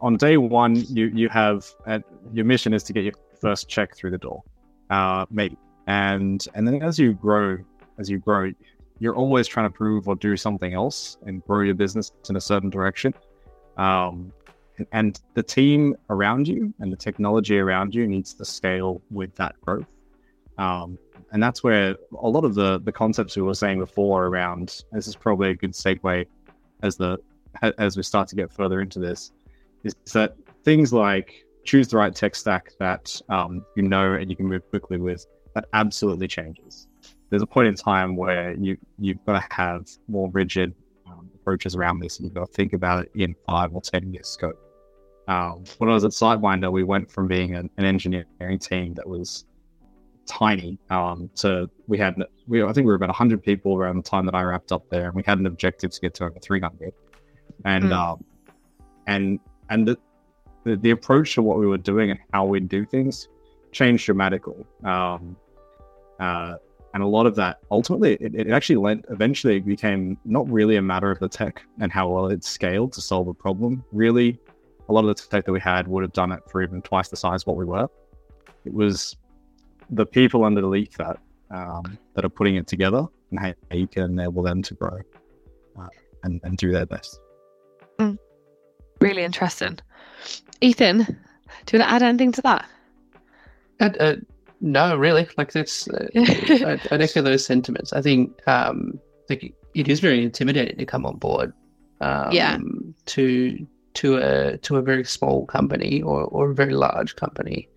[0.02, 2.00] on day one you you have uh,
[2.34, 4.44] your mission is to get your first check through the door
[4.90, 7.58] uh maybe and and then as you grow
[8.00, 8.52] as you grow
[9.00, 12.42] you're always trying to prove or do something else and grow your business in a
[12.42, 13.14] certain direction.
[13.78, 14.32] Um
[14.92, 19.56] and the team around you and the technology around you needs to scale with that
[19.62, 19.86] growth.
[20.58, 20.98] Um,
[21.32, 25.08] and that's where a lot of the the concepts we were saying before around this
[25.08, 26.26] is probably a good segue
[26.82, 27.18] as the
[27.78, 29.32] as we start to get further into this
[29.84, 34.36] is that things like choose the right tech stack that um, you know and you
[34.36, 36.88] can move quickly with that absolutely changes
[37.30, 40.74] there's a point in time where you you've got to have more rigid
[41.08, 44.12] um, approaches around this and you've got to think about it in five or ten
[44.14, 44.60] year scope
[45.28, 49.08] um, when i was at SiteMinder, we went from being an, an engineering team that
[49.08, 49.46] was
[50.26, 50.78] tiny.
[50.90, 52.16] Um, so we had,
[52.48, 54.90] we I think we were about 100 people around the time that I wrapped up
[54.90, 56.94] there, and we had an objective to get to over 300.
[57.64, 57.94] And mm.
[57.94, 58.24] um,
[59.08, 59.98] and and the,
[60.64, 63.28] the, the approach to what we were doing and how we do things
[63.72, 64.64] changed dramatically.
[64.84, 65.36] Um,
[66.20, 66.56] uh,
[66.96, 70.78] and a lot of that ultimately it, it actually lent eventually it became not really
[70.78, 73.84] a matter of the tech and how well it scaled to solve a problem.
[73.92, 74.40] Really,
[74.88, 77.10] a lot of the tech that we had would have done it for even twice
[77.10, 77.88] the size what we were.
[78.64, 79.18] It was
[79.90, 81.20] the people underneath that
[81.52, 84.98] um, that are putting it together and how you can enable them to grow
[85.78, 85.88] uh,
[86.24, 87.20] and, and do their best.
[88.00, 88.18] Mm.
[89.02, 89.80] Really interesting.
[90.62, 92.66] Ethan, do you want to add anything to that?
[93.82, 94.16] Uh, uh,
[94.62, 95.28] no, really.
[95.38, 97.94] Like that's, uh, I, I'd echo those sentiments.
[97.94, 101.54] I think, um, like it is very intimidating to come on board.
[102.02, 102.58] Um, yeah.
[103.08, 107.70] To to a to a very small company or, or a very large company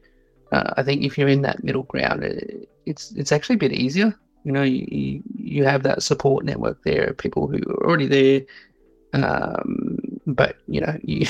[0.52, 3.72] uh, I think if you're in that middle ground, it, it's it's actually a bit
[3.72, 4.14] easier.
[4.44, 9.98] You know, you you have that support network there, people who are already there, um,
[10.26, 11.26] but you know you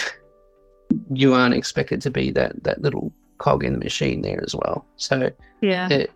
[1.12, 4.87] you aren't expected to be that that little cog in the machine there as well.
[4.96, 6.11] So yeah, it,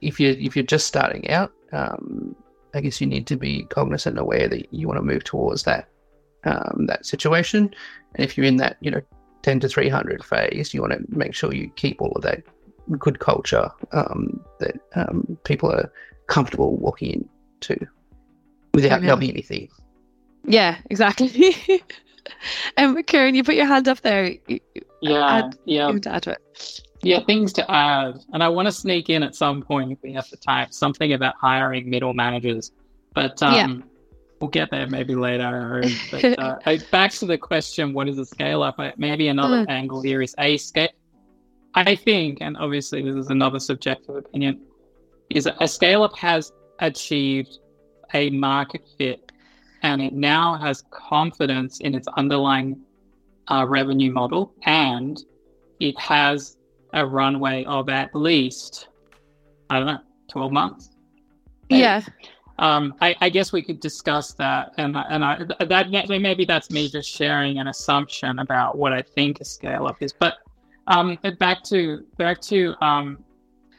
[0.00, 2.34] if you if you're just starting out, um,
[2.74, 5.64] I guess you need to be cognizant and aware that you want to move towards
[5.64, 5.88] that
[6.44, 7.74] um, that situation.
[8.14, 9.02] And if you're in that you know
[9.42, 12.42] 10 to 300 phase, you want to make sure you keep all of that
[12.98, 15.90] good culture um, that um, people are
[16.26, 17.28] comfortable walking
[17.60, 17.86] into
[18.72, 19.08] without yeah.
[19.08, 19.68] knowing anything.
[20.46, 21.28] Yeah, exactly.
[22.76, 24.34] um, Kahne, you put your hand up there.
[25.10, 25.92] Yeah, add, yeah.
[25.92, 26.80] To add to it.
[27.02, 28.20] Yeah, things to add.
[28.32, 31.12] And I want to sneak in at some point if we have the time something
[31.12, 32.72] about hiring middle managers.
[33.14, 33.76] But um, yeah
[34.44, 35.82] we'll get there maybe later.
[36.10, 36.58] But uh,
[36.90, 38.78] back to the question, what is a scale up?
[38.98, 39.70] Maybe another mm.
[39.70, 40.88] angle here is a scale.
[41.74, 44.60] I think, and obviously this is another subjective opinion,
[45.30, 47.58] is a scale up has achieved
[48.12, 49.32] a market fit
[49.82, 52.80] and it now has confidence in its underlying
[53.48, 55.24] uh, revenue model and
[55.80, 56.56] it has
[56.92, 58.88] a runway of at least,
[59.70, 60.90] I don't know, 12 months.
[61.68, 62.02] Yeah.
[62.58, 66.88] Um, I, I, guess we could discuss that, and and I, that maybe that's me
[66.88, 70.12] just sharing an assumption about what I think a scale up is.
[70.12, 70.34] But
[70.86, 73.24] um, back to back to um,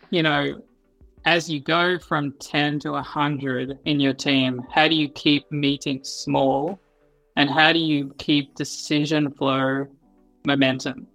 [0.09, 0.61] you know,
[1.23, 6.09] as you go from ten to hundred in your team, how do you keep meetings
[6.09, 6.77] small,
[7.35, 9.87] and how do you keep decision flow
[10.45, 11.07] momentum?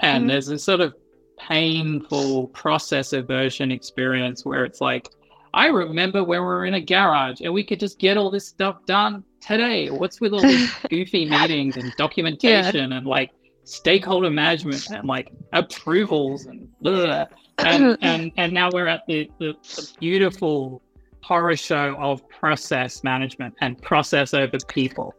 [0.00, 0.28] And mm-hmm.
[0.28, 0.94] there's a sort of
[1.38, 5.08] painful process aversion experience where it's like
[5.52, 8.46] I remember when we were in a garage and we could just get all this
[8.46, 9.90] stuff done today.
[9.90, 12.96] What's with all these goofy meetings and documentation yeah.
[12.98, 13.30] and like
[13.64, 17.26] stakeholder management and like approvals and blah,
[17.58, 20.82] and, and and now we're at the, the, the beautiful
[21.22, 25.14] horror show of process management and process over people.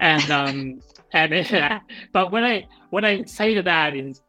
[0.00, 0.80] And um
[1.12, 1.80] and
[2.12, 4.20] but what I what I say to that is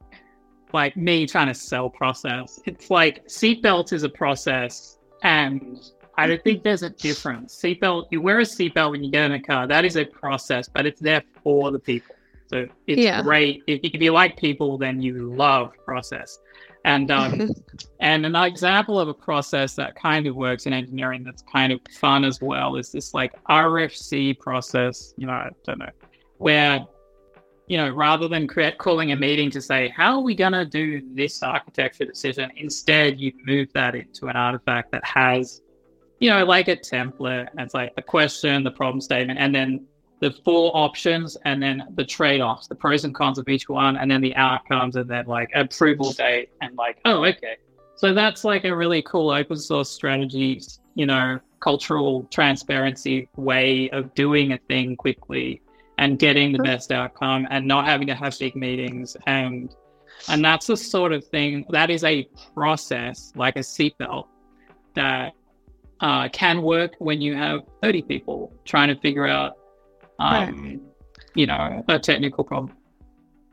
[0.74, 2.60] like me trying to sell process.
[2.66, 5.80] It's like seatbelt is a process and
[6.18, 7.56] I don't think there's a difference.
[7.56, 9.68] Seatbelt, you wear a seatbelt when you get in a car.
[9.68, 12.16] That is a process, but it's there for the people.
[12.48, 13.22] So it's yeah.
[13.22, 13.64] great.
[13.68, 16.38] If, you if you like people, then you love process.
[16.86, 17.50] And um,
[18.00, 21.82] and an example of a process that kind of works in engineering that's kind of
[22.00, 25.14] fun as well is this like RFC process.
[25.18, 25.90] You know, I don't know
[26.38, 26.86] where
[27.68, 30.66] you know, rather than create, calling a meeting to say, how are we going to
[30.66, 32.52] do this architecture decision?
[32.58, 35.64] Instead, you move that into an artifact that has,
[36.20, 37.48] you know, like a template.
[37.50, 39.88] And it's like the question, the problem statement, and then
[40.20, 43.98] the four options, and then the trade offs, the pros and cons of each one,
[43.98, 47.58] and then the outcomes, and then like approval date, and like, oh, okay.
[47.96, 50.62] So that's like a really cool open source strategy,
[50.96, 55.62] you know, cultural transparency way of doing a thing quickly
[55.98, 59.74] and getting the best outcome and not having to have big meetings and
[60.30, 64.28] and that's the sort of thing that is a process like a seatbelt
[64.94, 65.34] that
[66.02, 69.58] uh, can work when you have 30 people trying to figure out
[70.20, 70.80] um, right.
[71.36, 72.76] you know a technical problem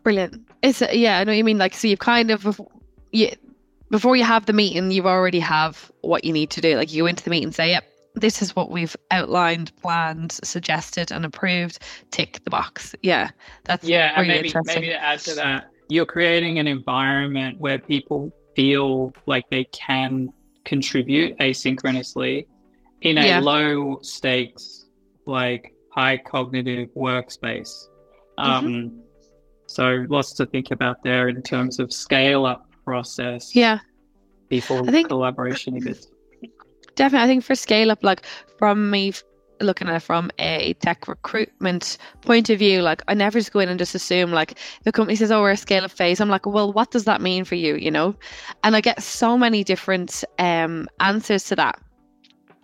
[0.03, 2.61] brilliant it's yeah i know you mean like so you've kind of
[3.13, 3.35] yeah
[3.91, 7.03] before you have the meeting you already have what you need to do like you
[7.03, 11.25] go into the meeting and say yep this is what we've outlined, planned, suggested, and
[11.25, 11.79] approved.
[12.11, 12.95] Tick the box.
[13.03, 13.31] Yeah,
[13.65, 14.19] that's yeah.
[14.21, 19.15] Really and maybe maybe to add to that, you're creating an environment where people feel
[19.27, 20.33] like they can
[20.65, 22.47] contribute asynchronously
[23.01, 23.41] in a yeah.
[23.41, 24.87] low stakes,
[25.27, 27.89] like high cognitive workspace.
[28.39, 28.51] Mm-hmm.
[28.51, 28.99] Um, mm-hmm.
[29.67, 33.55] So lots to think about there in terms of scale up process.
[33.55, 33.79] Yeah.
[34.49, 36.07] Before I think, collaboration bit
[36.95, 37.25] definitely.
[37.25, 38.27] I think for scale up, like
[38.59, 39.15] from me
[39.61, 43.61] looking at it from a tech recruitment point of view, like I never just go
[43.61, 46.29] in and just assume like the company says, "Oh, we're a scale up phase." I'm
[46.29, 48.15] like, "Well, what does that mean for you?" You know,
[48.63, 51.81] and I get so many different um, answers to that.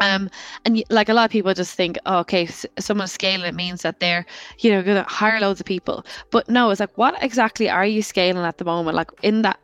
[0.00, 0.30] Um,
[0.64, 3.82] and like a lot of people just think, oh, okay, so someone's scaling it means
[3.82, 4.24] that they're,
[4.60, 6.04] you know, going to hire loads of people.
[6.30, 8.96] But no, it's like, what exactly are you scaling at the moment?
[8.96, 9.58] Like in that,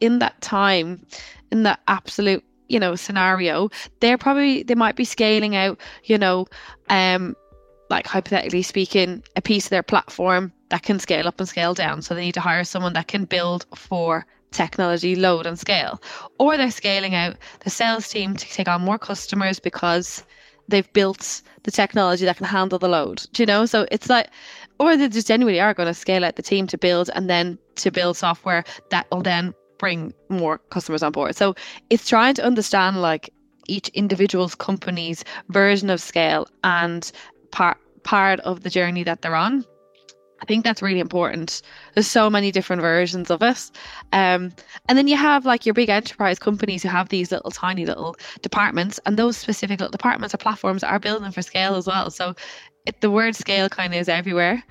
[0.00, 1.04] in that time,
[1.50, 6.46] in that absolute you know scenario they're probably they might be scaling out you know
[6.88, 7.36] um
[7.90, 12.02] like hypothetically speaking a piece of their platform that can scale up and scale down
[12.02, 16.00] so they need to hire someone that can build for technology load and scale
[16.38, 20.24] or they're scaling out the sales team to take on more customers because
[20.68, 24.28] they've built the technology that can handle the load do you know so it's like
[24.78, 27.58] or they just genuinely are going to scale out the team to build and then
[27.76, 31.36] to build software that will then bring more customers on board.
[31.36, 31.54] So
[31.90, 33.30] it's trying to understand like
[33.68, 37.10] each individual's company's version of scale and
[37.50, 39.64] part part of the journey that they're on.
[40.40, 41.62] I think that's really important.
[41.94, 43.70] There's so many different versions of it.
[44.12, 44.52] Um,
[44.88, 48.16] and then you have like your big enterprise companies who have these little tiny little
[48.42, 52.10] departments, and those specific little departments or platforms are building for scale as well.
[52.10, 52.34] So
[52.84, 54.62] it, the word scale kind of is everywhere.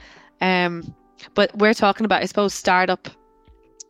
[0.42, 0.94] Um,
[1.34, 3.10] but we're talking about, I suppose, startup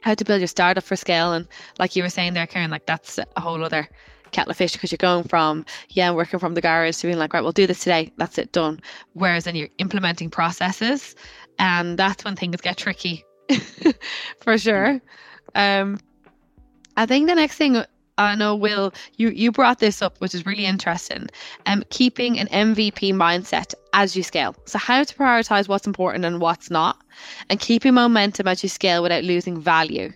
[0.06, 1.34] how to build your startup for scale.
[1.34, 1.48] And
[1.80, 3.90] like you were saying there, Kahne, like that's a whole other
[4.32, 7.34] kettle of fish because you're going from, yeah, working from the garage to being like,
[7.34, 8.12] right, we'll do this today.
[8.18, 8.80] That's it, done.
[9.14, 11.16] Whereas then you're implementing processes.
[11.60, 13.24] And that's when things get tricky
[14.42, 15.02] for sure.
[15.54, 16.00] Um,
[16.98, 17.84] I think the next thing
[18.18, 21.28] I know, Will, you, you brought this up, which is really interesting.
[21.66, 24.56] Um, keeping an MVP mindset as you scale.
[24.66, 26.98] So, how to prioritize what's important and what's not,
[27.50, 30.14] and keeping momentum as you scale without losing value.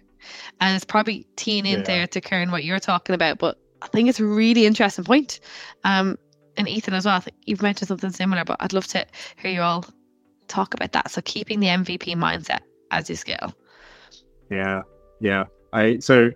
[0.62, 1.86] And it's probably teeing in yeah.
[1.86, 5.40] there to Kahne what you're talking about, but I think it's a really interesting point.
[5.84, 6.18] Um,
[6.58, 7.16] and Ethan as well.
[7.16, 9.06] I think you've mentioned something similar, but I'd love to
[9.38, 9.86] hear you all
[10.50, 11.12] talk about that.
[11.12, 12.60] So keeping the MVP mindset
[12.92, 13.54] as you scale.
[14.50, 14.82] Yeah,
[15.20, 15.46] yeah.
[15.72, 16.32] I so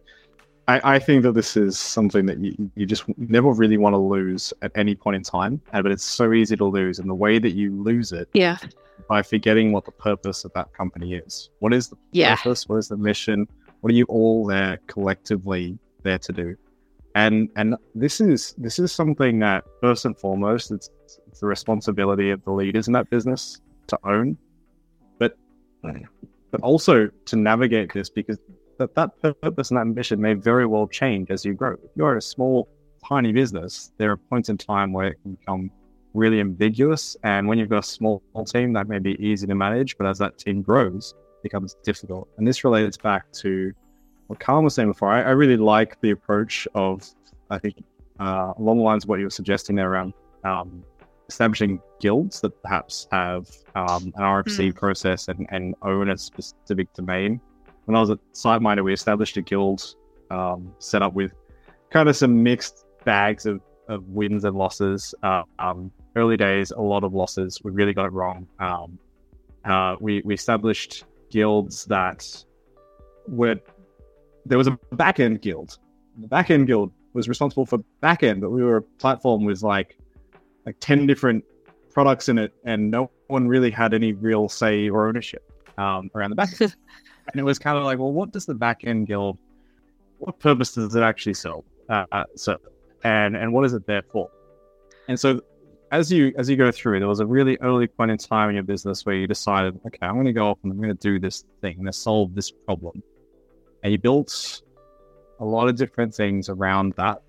[0.67, 3.97] I, I think that this is something that you, you just never really want to
[3.97, 6.99] lose at any point in time, but it's so easy to lose.
[6.99, 8.57] And the way that you lose it, yeah,
[9.09, 11.49] by forgetting what the purpose of that company is.
[11.59, 12.35] What is the yeah.
[12.35, 12.69] purpose?
[12.69, 13.47] What is the mission?
[13.81, 16.55] What are you all there collectively there to do?
[17.15, 20.89] And and this is this is something that first and foremost, it's,
[21.27, 24.37] it's the responsibility of the leaders in that business to own,
[25.19, 25.37] but
[26.51, 28.37] but also to navigate this because
[28.77, 31.73] that that purpose and that may very well change as you grow.
[31.73, 32.67] If you're a small,
[33.07, 35.71] tiny business, there are points in time where it can become
[36.13, 37.17] really ambiguous.
[37.23, 40.17] And when you've got a small team, that may be easy to manage, but as
[40.19, 42.27] that team grows, it becomes difficult.
[42.37, 43.73] And this relates back to
[44.27, 45.09] what Kahne was saying before.
[45.09, 47.07] I, I really like the approach of,
[47.49, 47.83] I think,
[48.19, 50.13] uh, along the lines of what you were suggesting there around
[50.43, 50.83] um,
[51.29, 54.75] establishing guilds that perhaps have um, an RFC mm.
[54.75, 57.39] process and, and own a specific domain
[57.85, 59.95] when I was at SiteMinder, we established a guild
[60.31, 61.33] um, set up with
[61.89, 65.13] kind of some mixed bags of, of wins and losses.
[65.23, 67.59] Uh, um, early days, a lot of losses.
[67.63, 68.47] We really got it wrong.
[68.59, 68.97] Um,
[69.65, 72.43] uh, we, we established guilds that
[73.27, 73.55] were
[74.45, 75.77] there was a back end guild.
[76.19, 79.63] The back end guild was responsible for back end, but we were a platform with
[79.63, 79.97] like
[80.65, 81.43] like ten different
[81.93, 86.31] products in it, and no one really had any real say or ownership um, around
[86.31, 86.75] the back end.
[87.31, 89.37] and it was kind of like, well, what does the back end guild?
[90.19, 91.63] What purpose does it actually serve?
[91.89, 92.61] Uh, uh, serve,
[93.03, 94.29] and and what is it there for?
[95.07, 95.41] And so,
[95.91, 98.55] as you as you go through, there was a really early point in time in
[98.55, 101.01] your business where you decided, okay, I'm going to go off and I'm going to
[101.01, 103.03] do this thing, to solve this problem,
[103.83, 104.61] and you built
[105.39, 107.21] a lot of different things around that.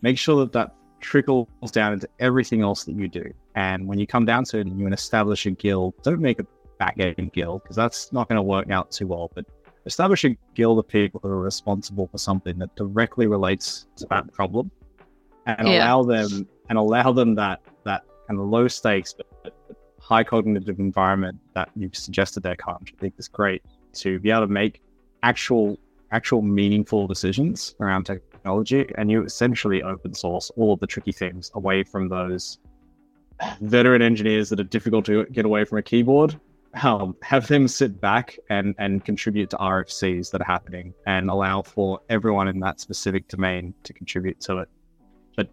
[0.00, 3.30] Make sure that that trickles down into everything else that you do.
[3.54, 6.46] And when you come down to it and you establish a guild, don't make it
[6.80, 9.30] backend guild because that's not going to work out too well.
[9.34, 9.46] But
[9.86, 14.32] establish a guild of people who are responsible for something that directly relates to that
[14.32, 14.70] problem,
[15.46, 15.84] and yeah.
[15.84, 19.54] allow them and allow them that that kind of low stakes but, but
[20.00, 23.62] high cognitive environment that you've suggested there, Kahne, which I think is great
[23.94, 24.80] to be able to make
[25.22, 25.78] actual
[26.10, 31.50] actual meaningful decisions around technology, and you essentially open source all of the tricky things
[31.54, 32.58] away from those
[33.60, 36.38] veteran engineers that are difficult to get away from a keyboard
[36.82, 41.62] um, have them sit back and, and contribute to RFCs that are happening and allow
[41.62, 44.68] for everyone in that specific domain to contribute to it.
[45.36, 45.50] But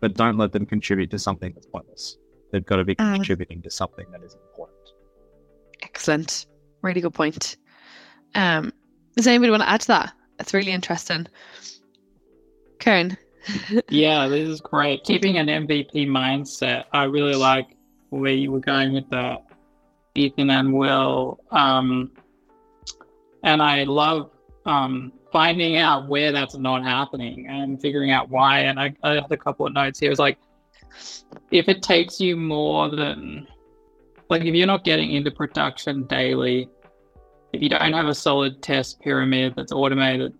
[0.00, 2.16] but don't let them contribute to something that's pointless.
[2.52, 3.14] They've got to be mm.
[3.14, 4.78] contributing to something that is important.
[5.82, 6.46] Excellent.
[6.82, 7.56] Really good point.
[8.34, 8.72] Um,
[9.16, 10.12] does anybody want to add to that?
[10.38, 11.26] That's really interesting.
[12.78, 13.16] Kahne.
[13.88, 15.04] yeah, this is great.
[15.04, 16.84] Keeping an MVP mindset.
[16.92, 17.68] I really like
[18.10, 19.44] where you were going with that
[20.14, 21.40] Ethan and Will.
[21.50, 22.10] Um,
[23.42, 24.30] and I love
[24.64, 28.60] um, finding out where that's not happening and figuring out why.
[28.60, 30.10] And I, I have a couple of notes here.
[30.10, 30.38] It's like,
[31.50, 33.46] if it takes you more than,
[34.30, 36.68] like, if you're not getting into production daily,
[37.52, 40.34] if you don't have a solid test pyramid that's automated,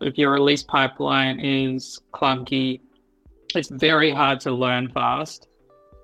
[0.00, 2.80] if your release pipeline is clunky,
[3.54, 5.48] it's very hard to learn fast.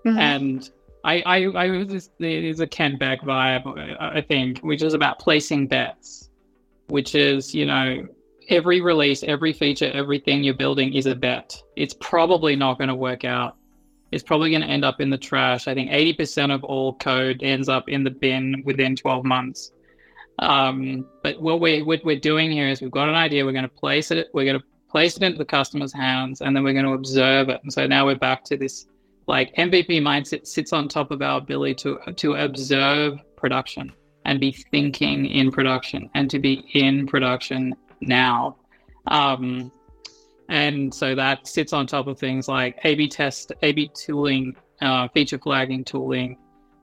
[0.05, 0.19] Mm-hmm.
[0.19, 0.71] And
[1.05, 5.67] I, I, I was there's a Kent Beck vibe, I think, which is about placing
[5.67, 6.31] bets,
[6.89, 8.07] which is, you know,
[8.49, 11.61] every release, every feature, everything you're building is a bet.
[11.77, 13.57] It's probably not going to work out.
[14.13, 15.67] It's probably going to end up in the trash.
[15.67, 19.73] I think 80% of all code ends up in the bin within 12 months.
[20.43, 23.45] Um, but what we're, what we're doing here is we've got an idea.
[23.45, 24.29] We're going to place it.
[24.35, 27.49] We're going to place it into the customer's hands, and then we're going to observe
[27.49, 27.61] it.
[27.63, 28.87] And so now we're back to this
[29.29, 33.93] like MVP mindset sits on top of our ability to to observe production
[34.25, 38.57] and be thinking in production and to be in production now.
[39.07, 39.71] Um,
[40.49, 45.39] and so that sits on top of things like A/B test, A/B tooling, uh, feature
[45.39, 46.37] flagging tooling,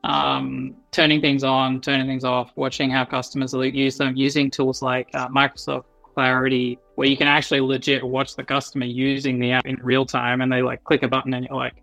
[0.03, 5.09] um, turning things on, turning things off, watching how customers use them, using tools like
[5.13, 9.75] uh, Microsoft Clarity, where you can actually legit watch the customer using the app in
[9.81, 11.81] real time, and they like click a button and you're like,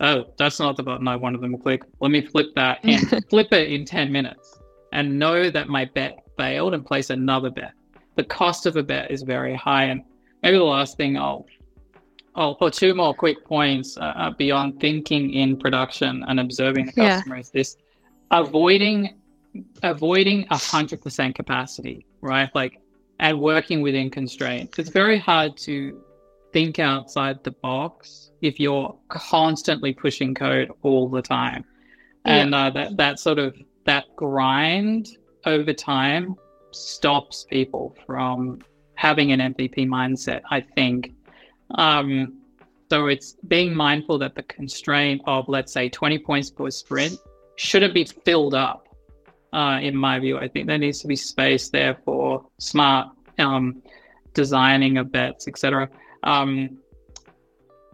[0.00, 1.82] oh, that's not the button I wanted them to click.
[2.00, 4.58] Let me flip that and flip it in 10 minutes
[4.92, 7.72] and know that my bet failed and place another bet.
[8.16, 9.84] The cost of a bet is very high.
[9.84, 10.02] And
[10.42, 11.46] maybe the last thing I'll
[12.36, 16.92] I'll put two more quick points uh, uh beyond thinking in production and observing the
[16.92, 17.40] customer yeah.
[17.40, 17.76] is this
[18.30, 19.16] avoiding
[19.82, 22.50] avoiding a hundred percent capacity, right?
[22.54, 22.80] Like
[23.20, 24.78] and working within constraints.
[24.78, 26.02] It's very hard to
[26.52, 31.64] think outside the box if you're constantly pushing code all the time.
[32.26, 32.36] Yeah.
[32.36, 35.08] And uh, that, that sort of that grind
[35.46, 36.36] over time
[36.70, 38.60] stops people from
[38.94, 41.13] having an MVP mindset, I think.
[41.70, 42.38] Um,
[42.90, 47.18] so it's being mindful that the constraint of, let's say, 20 points per sprint
[47.56, 48.88] shouldn't be filled up.
[49.52, 53.08] Uh, in my view, I think there needs to be space there for smart
[53.38, 53.82] um,
[54.32, 55.88] designing of bets, etc.
[56.24, 56.78] Um,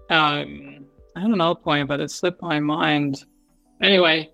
[0.08, 3.24] um, I had another point, but it slipped my mind.
[3.82, 4.30] Anyway,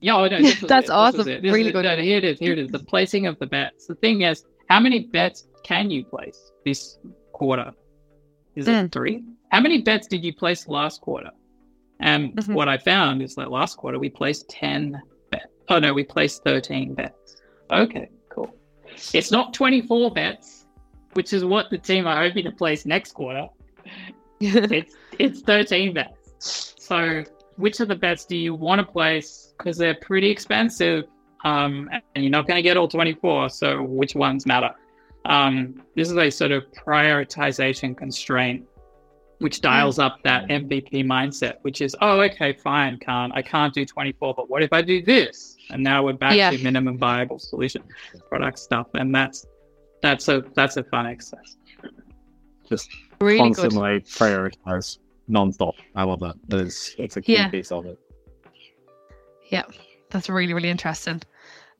[0.00, 1.26] yeah, oh, no, That's it, awesome.
[1.26, 1.72] Really it.
[1.72, 1.84] good.
[1.84, 2.38] No, here it is.
[2.38, 2.70] Here it is.
[2.70, 3.86] The placing of the bets.
[3.86, 6.98] The thing is, how many bets can you place this
[7.32, 7.72] quarter?
[8.56, 8.84] Is Mm.
[8.86, 9.24] it three?
[9.50, 11.30] How many bets did you place last quarter?
[12.00, 12.54] And Mhm.
[12.54, 15.00] what I found is that last quarter we placed 10
[15.30, 15.46] bets.
[15.68, 17.36] Oh, no, we placed 13 bets.
[17.70, 18.50] Okay, cool.
[19.14, 20.66] It's not 24 bets,
[21.14, 23.46] which is what the team are hoping to place next quarter.
[24.40, 26.74] It's it's 13 bets.
[26.78, 27.22] So,
[27.56, 29.54] which of the bets do you want to place?
[29.56, 31.04] Because they're pretty expensive,
[31.44, 33.50] um, and you're not going to get all 24.
[33.50, 34.70] So, which ones matter?
[35.24, 38.64] Um, this is a sort of prioritization constraint,
[39.38, 43.84] which dials up that MVP mindset, which is, oh, okay, fine, can't I can't do
[43.84, 45.56] 24, but what if I do this?
[45.70, 46.50] And now we're back Yeah.
[46.50, 47.82] to minimum viable solution
[48.28, 49.46] product stuff, and that's
[50.02, 51.56] that's a that's a fun exercise.
[52.68, 53.44] Just really good.
[53.56, 54.98] constantly prioritize
[55.28, 55.74] non-stop.
[55.94, 56.34] I love that.
[56.48, 57.48] That is it's a key Yeah.
[57.48, 57.98] piece of it.
[59.50, 59.62] Yeah,
[60.10, 61.22] that's really, really interesting.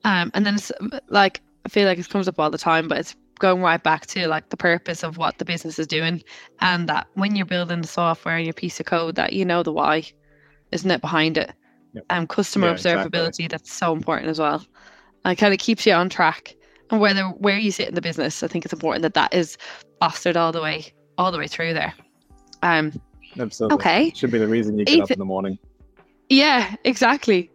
[0.04, 0.70] Um, and then it's
[1.08, 4.06] like I feel like it comes up all the time, but it's going right back
[4.06, 6.22] to like the purpose of what the business is doing,
[6.60, 9.62] and that when you're building the software, and your piece of code, that you know
[9.62, 10.04] the why,
[10.70, 11.52] isn't it behind it?
[11.94, 12.04] Yep.
[12.08, 13.10] Um, customer Yeah, exactly.
[13.10, 14.64] observability that's so important as well.
[15.24, 16.54] And kind of keeps you on track.
[16.90, 19.58] And whether where you sit in the business, I think it's important that that is
[20.00, 21.92] fostered all the way, all the way through there.
[22.62, 22.92] Um,
[23.38, 23.74] Absolutely.
[23.74, 24.12] okay.
[24.14, 25.58] Should be the reason you get up in the morning.
[26.28, 27.50] Yeah, exactly.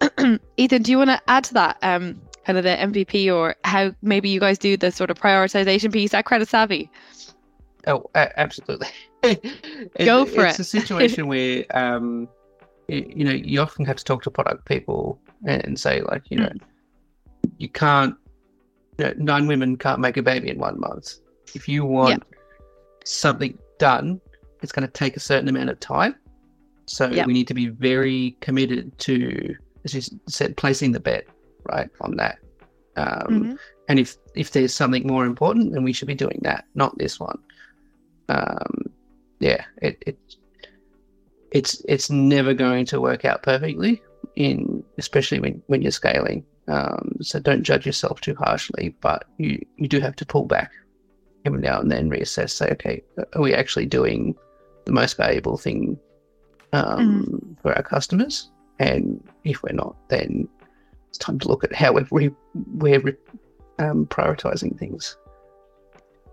[0.56, 2.70] Ethan, do you want to add to that, um, kind of the
[3.02, 6.90] MVP or how maybe you guys do the sort of prioritization piece at Credit Savvy?
[7.86, 8.88] Oh, absolutely.
[9.22, 9.44] It-
[10.06, 10.62] Go for it's it.
[10.62, 12.26] a situation where, um,
[12.88, 16.22] y- you know, you often have to talk to product people and, and say, like,
[16.30, 16.52] you know,
[17.58, 18.14] you can't,
[18.96, 21.16] you know, nine women can't make a baby in one month.
[21.54, 22.22] If you want
[23.04, 24.20] something done,
[24.62, 26.14] it's going to take a certain amount of time.
[26.86, 27.26] So Yep.
[27.26, 31.26] we need to be very committed to, as you said, placing the bet
[31.68, 32.38] right on that.
[32.96, 33.58] Um,
[33.88, 37.20] and if if there's something more important, then we should be doing that, not this
[37.20, 37.38] one.
[38.28, 38.92] Um,
[39.40, 40.18] yeah, it, it
[41.52, 44.02] it's it's never going to work out perfectly
[44.36, 46.44] in especially when when you're scaling.
[46.66, 50.72] Um, so don't judge yourself too harshly, but you you do have to pull back
[51.44, 52.50] every now and then, reassess.
[52.50, 53.02] Say, okay,
[53.32, 54.34] are we actually doing
[54.84, 55.98] the most valuable thing
[56.72, 58.50] um, for our customers?
[58.78, 60.48] And if we're not, then
[61.18, 62.30] it's time to look at how we're
[62.74, 63.18] we're
[63.78, 65.16] um, prioritizing things.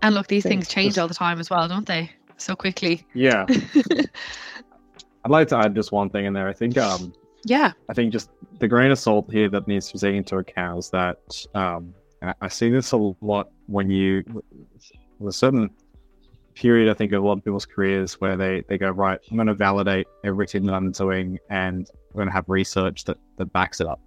[0.02, 0.66] And look, these Thanks.
[0.66, 2.10] things change Just- all the time as well, don't they?
[2.36, 3.04] So quickly.
[3.14, 3.46] Yeah.
[5.24, 6.48] I'd like to add just one thing in there.
[6.48, 7.12] I think um
[7.44, 7.72] yeah.
[7.88, 10.78] I think just the grain of salt here that needs to be taken into account
[10.80, 11.18] is that
[11.54, 14.24] um, I- I see this a lot when you,
[15.18, 15.70] with a certain
[16.54, 19.36] period, I think, of a lot of people's careers where they, they go, right, I'm
[19.36, 23.52] going to validate everything that I'm doing and we're going to have research that, that
[23.52, 24.00] backs it up.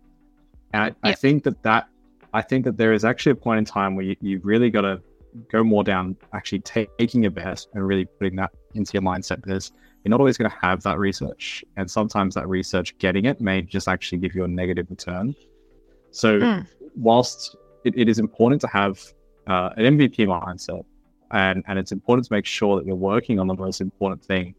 [0.73, 1.87] And I, I think that that,
[2.33, 4.81] I think that there is actually a point in time where you, you really got
[4.81, 5.01] to
[5.51, 9.41] go more down actually taking a bet and really putting that into your mindset.
[9.41, 9.71] Because
[10.03, 11.63] you're not always going to have that research.
[11.77, 15.35] And sometimes that research getting it may just actually give you a negative return.
[16.11, 16.67] So Mm.
[16.95, 18.99] whilst it, it is important to have
[19.47, 20.83] uh, an mvp mindset
[21.31, 24.53] and and it's important to make sure that you're working on the most important thing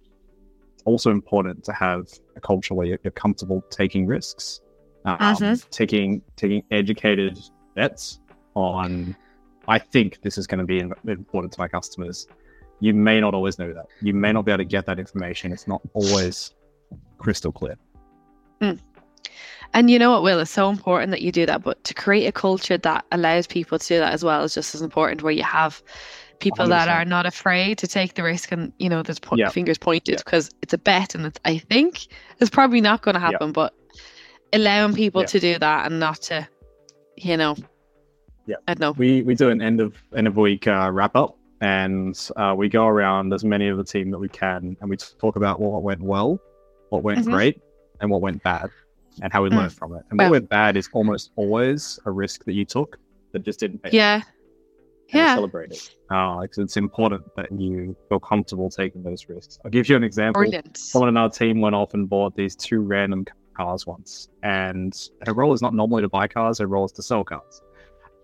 [0.72, 4.60] it's also important to have a culture where you're, you're comfortable taking risks
[5.04, 7.38] um, taking taking educated
[7.74, 8.20] bets
[8.54, 9.16] on
[9.68, 10.78] i think this is going to be
[11.10, 12.26] important to my customers
[12.82, 13.86] you may not always know that.
[14.00, 15.52] You may not be able to get that information.
[15.52, 16.54] It's not always
[17.18, 17.76] crystal clear.
[19.72, 20.40] And you know what, Will?
[20.40, 21.62] It's so important that you do that.
[21.62, 24.74] But to create a culture that allows people to do that as well is just
[24.74, 25.82] as important, where you have
[26.40, 26.92] people that 100%.
[26.96, 29.50] are not afraid to take the risk and, you know, there's po- Yeah.
[29.50, 30.22] fingers pointed Yeah.
[30.24, 32.06] because it's a bet and it's, I think
[32.40, 33.32] it's probably not going to Yeah.
[33.32, 33.74] happen, but
[34.52, 35.26] allowing people Yeah.
[35.26, 36.46] to do that and not to,
[37.16, 37.56] you know,
[38.46, 38.56] Yeah.
[38.66, 38.92] I don't know.
[38.92, 42.68] We we do an end of end of week uh, wrap up, and uh, we
[42.68, 45.82] go around as many of the team that we can, and we talk about what
[45.82, 46.40] went well,
[46.88, 47.30] what went Mhm.
[47.32, 47.60] great,
[48.00, 48.70] and what went bad,
[49.22, 49.56] and how we Mm.
[49.58, 50.02] learned from it.
[50.10, 52.98] And Well- what went bad is almost always a risk that you took
[53.32, 53.88] that just didn't pay.
[53.90, 53.94] off.
[53.94, 54.22] Yeah.
[55.12, 55.34] Yeah.
[55.34, 55.96] celebrate it.
[56.08, 59.58] Uh, like, it's important that you feel comfortable taking those risks.
[59.64, 60.40] I'll give you an example.
[60.40, 60.76] Brilliant.
[60.76, 63.24] Someone in our team went off and bought these two random
[63.60, 64.92] cars once, and
[65.26, 67.54] her role is not normally to buy cars; her role is to sell cars.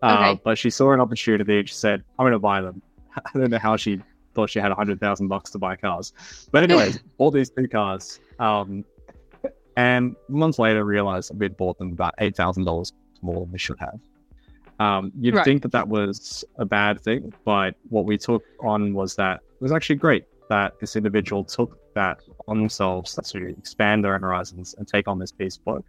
[0.03, 0.41] Uh, Okay.
[0.45, 2.76] But she saw an opportunity and she said, "I'm going to buy them."
[3.26, 4.01] I don't know how she
[4.34, 6.12] thought she had a hundred thousand bucks to buy cars,
[6.53, 8.20] but anyways, bought these two cars.
[8.39, 8.84] Um,
[9.76, 13.78] and months later, realized we'd bought them about eight thousand dollars more than we should
[13.78, 13.99] have.
[14.78, 15.45] Um, you'd Right.
[15.45, 19.62] think that that was a bad thing, but what we took on was that it
[19.62, 24.74] was actually great that this individual took that on themselves to expand their own horizons
[24.78, 25.84] and take on this piece of work.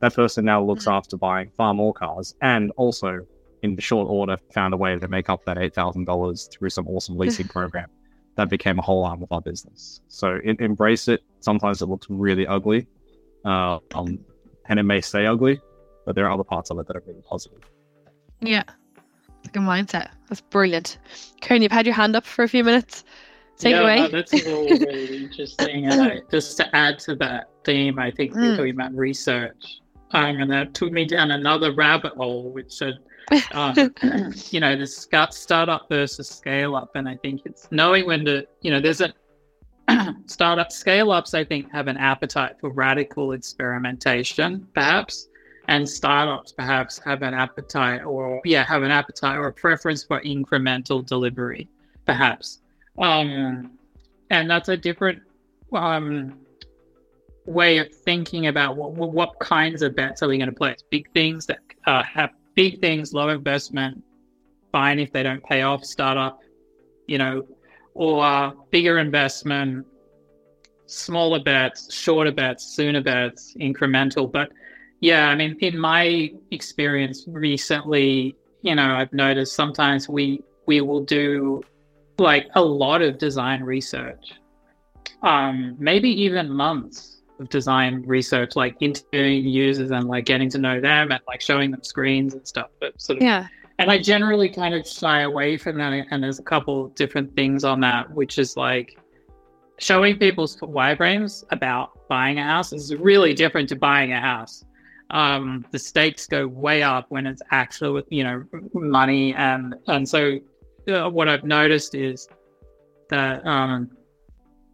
[0.00, 0.92] That person now looks Mhm.
[0.92, 3.26] after buying far more cars and also
[3.62, 6.88] in short order found a way to make up that eight thousand dollars through some
[6.88, 7.88] awesome leasing program
[8.36, 10.00] that became a whole arm of our business.
[10.08, 11.20] So em- embrace it.
[11.40, 12.86] Sometimes it looks really ugly,
[13.44, 14.18] uh, um,
[14.68, 15.60] and it may stay ugly,
[16.06, 17.60] but there are other parts of it that are really positive.
[18.40, 18.64] Yeah.
[19.52, 20.08] Good mindset.
[20.28, 20.98] That's brilliant.
[21.42, 23.04] Kahne, you've had your hand up for a few minutes.
[23.60, 24.08] Take yeah, away.
[24.10, 25.86] that's all really interesting.
[25.86, 28.42] And I, just to add to that theme, I think Mm.
[28.44, 29.80] you're talking about research,
[30.12, 32.94] um, and that took me down another rabbit hole, which said,
[33.52, 33.74] uh,
[34.50, 38.46] you know, the sc- startup versus scale up, and I think it's knowing when to,
[38.62, 39.12] you know, there's a
[40.26, 41.34] startup scale ups.
[41.34, 45.26] I think have an appetite for radical experimentation, perhaps.
[45.68, 50.20] And startups perhaps have an appetite, or yeah, have an appetite or a preference for
[50.22, 51.68] incremental delivery,
[52.06, 52.60] perhaps
[53.00, 53.72] um,
[54.30, 55.22] and that's a different
[55.72, 56.38] um,
[57.46, 60.78] way of thinking about what, what kinds of bets are we going to place.
[60.90, 64.02] Big things that uh, have big things, low investment,
[64.70, 66.40] fine if they don't pay off, startup,
[67.06, 67.46] you know,
[67.94, 69.86] or uh, bigger investment,
[70.86, 74.30] smaller bets, shorter bets, sooner bets, incremental.
[74.30, 74.52] But
[75.00, 81.02] yeah, I mean, in my experience recently, you know, I've noticed sometimes we we will
[81.02, 81.62] do
[82.20, 84.34] like a lot of design research,
[85.22, 90.80] um, maybe even months of design research, like interviewing users and like getting to know
[90.80, 92.68] them and like showing them screens and stuff.
[92.80, 93.48] But sort of, yeah.
[93.78, 96.06] and I generally kind of shy away from that.
[96.10, 98.98] And there's a couple different things on that, which is like
[99.78, 104.64] showing people's wireframes about buying a house is really different to buying a house.
[105.08, 108.44] Um, the stakes go way up when it's actual, you know,
[108.74, 110.38] money and and so
[110.90, 112.28] uh, what I've noticed is
[113.08, 113.90] that um,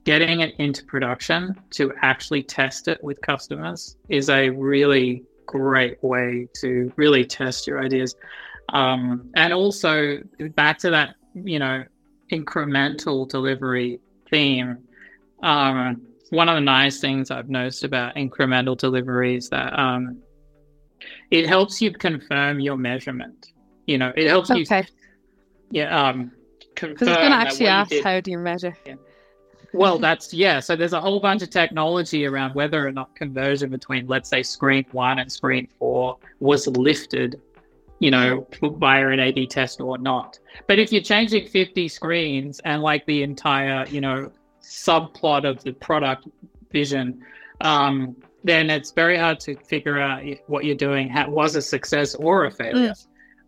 [0.05, 6.49] getting it into production to actually test it with customers is a really great way
[6.61, 8.15] to really test your ideas.
[8.71, 10.19] Um, and also
[10.55, 11.85] back to that, you know,
[12.33, 14.01] incremental delivery
[14.31, 14.79] theme.
[15.43, 20.19] Um, one of the nice things I've noticed about incremental delivery is that um,
[21.31, 23.53] it helps you confirm your measurement.
[23.87, 24.87] You know, it helps you Okay.
[25.71, 26.33] Yeah, um,
[26.75, 28.77] Because I was going to actually ask, how do you measure?
[29.73, 30.61] Well, that's yeah.
[30.61, 34.43] So there's a whole bunch of technology around whether or not conversion between, let's say,
[34.43, 37.41] screen one and screen four was lifted,
[37.99, 40.39] you know, via an A/B test or not.
[40.67, 44.31] But if you're changing 50 screens and like the entire, you know,
[44.63, 46.27] subplot of the product
[46.73, 47.23] vision,
[47.61, 52.45] um, then it's very hard to figure out what you're doing was a success or
[52.47, 52.95] a failure.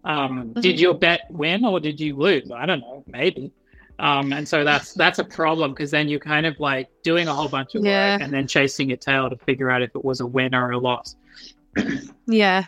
[0.08, 0.62] Um, Mhm.
[0.62, 2.50] Did your bet win or did you lose?
[2.50, 3.52] I don't know, maybe.
[4.00, 7.34] Um, and so that's that's a problem because then you're kind of like doing a
[7.34, 8.12] whole bunch of Yeah.
[8.14, 10.70] work and then chasing your tail to figure out if it was a win or
[10.72, 11.14] a loss.
[12.26, 12.64] Yeah,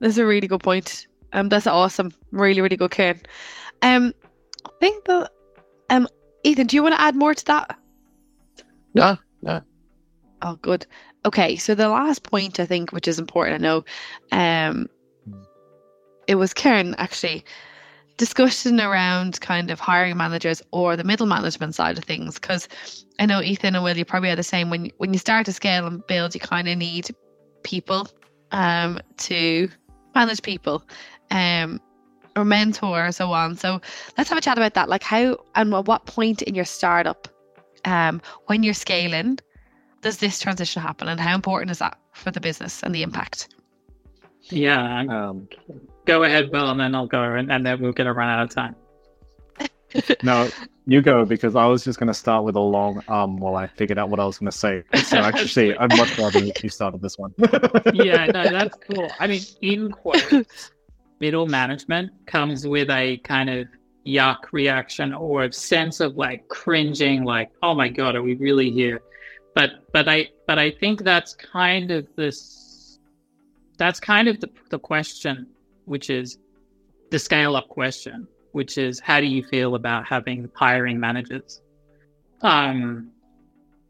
[0.00, 1.06] that's a really good point.
[1.32, 2.12] Um, that's awesome.
[2.32, 3.24] Really, really good, Kahne.
[3.82, 4.12] Um,
[4.64, 5.30] I think that
[5.90, 6.08] um,
[6.44, 7.76] Ethan, do you want to add more to that?
[8.94, 9.62] No, no.
[10.42, 10.86] Oh, good.
[11.24, 13.84] Okay, so the last point I think, which is important, I know,
[14.32, 14.88] um,
[16.30, 17.44] it was Kahne actually
[18.16, 22.68] discussion around kind of hiring managers or the middle management side of things, because
[23.18, 24.70] I know Ethan and Will, you probably are the same.
[24.70, 27.06] When when you start to scale and build, you kind of need
[27.64, 28.08] people,
[28.52, 29.68] um, to
[30.14, 30.76] manage people,
[31.30, 31.80] um,
[32.36, 33.56] or mentor or so on.
[33.56, 33.80] So
[34.16, 34.88] let's have a chat about that.
[34.88, 35.24] Like how
[35.54, 37.26] and at what point in your startup,
[37.84, 39.38] um, when you're scaling
[40.02, 43.48] does this transition happen and how important is that for the business and the impact?
[44.50, 45.48] Yeah, Um,
[46.10, 48.50] go ahead, Bill, and then I'll go, and, and then we're gonna run out of
[48.50, 48.74] time.
[50.24, 50.48] no,
[50.86, 53.66] you go because I was just going to start with a long um while I
[53.66, 54.84] figured out what I was going to say.
[55.04, 57.34] So actually, I'd much rather you started this one.
[57.92, 59.10] yeah, no, that's cool.
[59.18, 60.70] I mean, in quotes,
[61.20, 63.66] middle management comes with a kind of
[64.06, 68.70] yuck reaction or a sense of like cringing, like, oh my god, are we really
[68.70, 69.00] here?
[69.54, 72.98] But but I but I think that's kind of this
[73.76, 75.46] that's kind of the the question,
[75.90, 76.38] which is
[77.10, 78.28] the scale up question.
[78.52, 81.62] which is how do you feel about having hiring managers?
[82.42, 83.10] Um,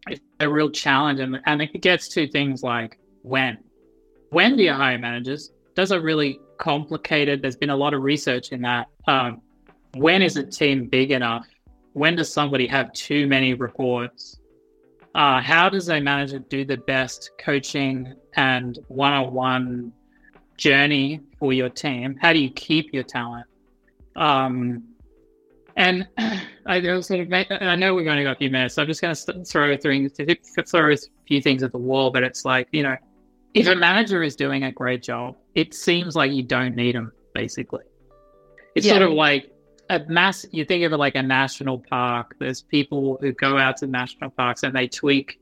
[0.09, 3.59] it's a real challenge, and, and it gets to things like when.
[4.31, 5.53] When do you hire managers?
[5.77, 7.43] Those are really complicated.
[7.43, 8.87] There's been a lot of research in that.
[9.07, 9.43] Um,
[9.95, 11.47] when is a team big enough?
[11.93, 14.41] When does somebody have too many reports?
[15.15, 19.93] Uh, how does a manager do the best coaching and one on one
[20.57, 22.17] journey for your team?
[22.21, 23.47] How do you keep your talent?
[24.15, 24.85] Um,
[25.77, 26.07] and
[26.67, 29.45] I of I know we've only got a few minutes, so I'm just going to
[29.45, 30.13] throw things,
[30.69, 32.11] throw a few things at the wall.
[32.11, 32.97] But it's like you know,
[33.55, 37.13] if a manager is doing a great job, it seems like you don't need them.
[37.35, 37.85] Basically,
[38.75, 38.93] it's yeah.
[38.93, 39.51] sort of like
[39.89, 40.45] a mass.
[40.53, 42.37] You think of it like a national park.
[42.39, 45.41] There's people who go out to national parks and they tweak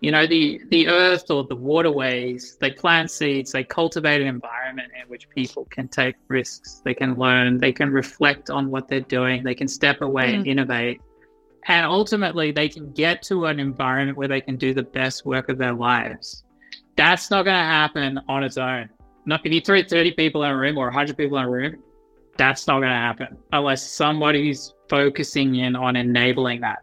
[0.00, 4.90] you know the the earth or the waterways they plant seeds they cultivate an environment
[5.00, 9.00] in which people can take risks they can learn they can reflect on what they're
[9.00, 10.34] doing they can step away mm.
[10.36, 11.00] and innovate.
[11.66, 15.48] And ultimately they can get to an environment where they can do the best work
[15.48, 16.44] of their lives.
[16.96, 18.88] That's not going to happen on its own.
[19.26, 21.76] Not if you throw 30 people in a room or 100 people in a room
[22.36, 26.78] that's not going to happen unless somebody's focusing in on enabling that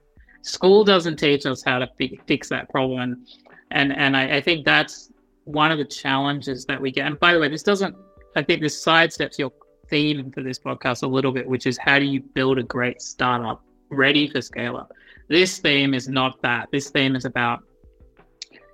[0.47, 3.25] school doesn't teach us how to fi- fix that problem.
[3.71, 5.11] And and I, I, think that's
[5.43, 7.05] one of the challenges that we get.
[7.05, 7.95] And by the way this doesn't
[8.35, 9.51] i think this sidesteps your
[9.89, 13.01] theme for this podcast a little bit which is how do you build a great
[13.01, 14.91] startup ready for scale up
[15.27, 16.69] this theme is not that.
[16.71, 17.63] This theme is about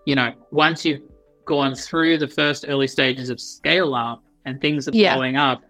[0.05, 1.01] you know once you've
[1.45, 5.15] gone through the first early stages of scale up and things are yeah.
[5.15, 5.61] blowing up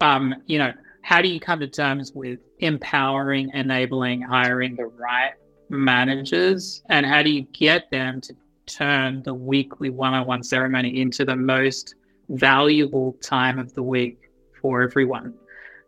[0.00, 5.32] um you know how do you come to terms with empowering, enabling, hiring the right
[5.68, 6.82] managers?
[6.88, 8.34] And how do you get them to
[8.66, 11.94] turn the weekly one on one ceremony into the most
[12.28, 14.30] valuable time of the week
[14.60, 15.34] for everyone?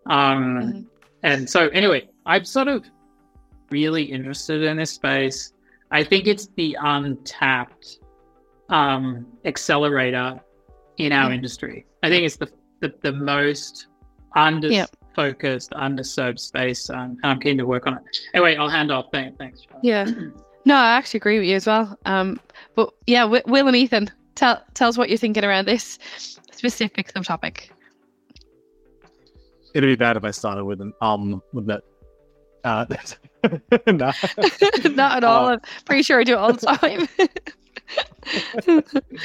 [0.06, 0.80] Um, mm-hmm.
[1.22, 2.84] And so, anyway, I'm sort of
[3.70, 5.52] really interested in this space.
[5.90, 8.00] I think it's the untapped
[8.68, 10.40] um, accelerator
[10.96, 11.86] in our industry.
[12.02, 12.50] I think it's the,
[12.80, 13.86] the, the most
[14.34, 18.02] under yep focused, underserved space, um, and I'm keen to work on it.
[18.34, 19.06] Anyway, I'll hand off.
[19.12, 19.36] Thanks.
[19.38, 20.06] thanks yeah.
[20.64, 21.98] No, I actually agree with you as well.
[22.04, 22.38] Um,
[22.76, 27.70] but yeah, Will and Ethan, tell tell us what you're thinking around this specific subtopic.
[29.74, 31.82] It'd be bad if I started with an um with that.
[32.62, 32.86] Uh,
[33.88, 34.12] nah.
[34.90, 35.46] Not at all.
[35.46, 37.08] Uh, I'm pretty sure I do it all the time.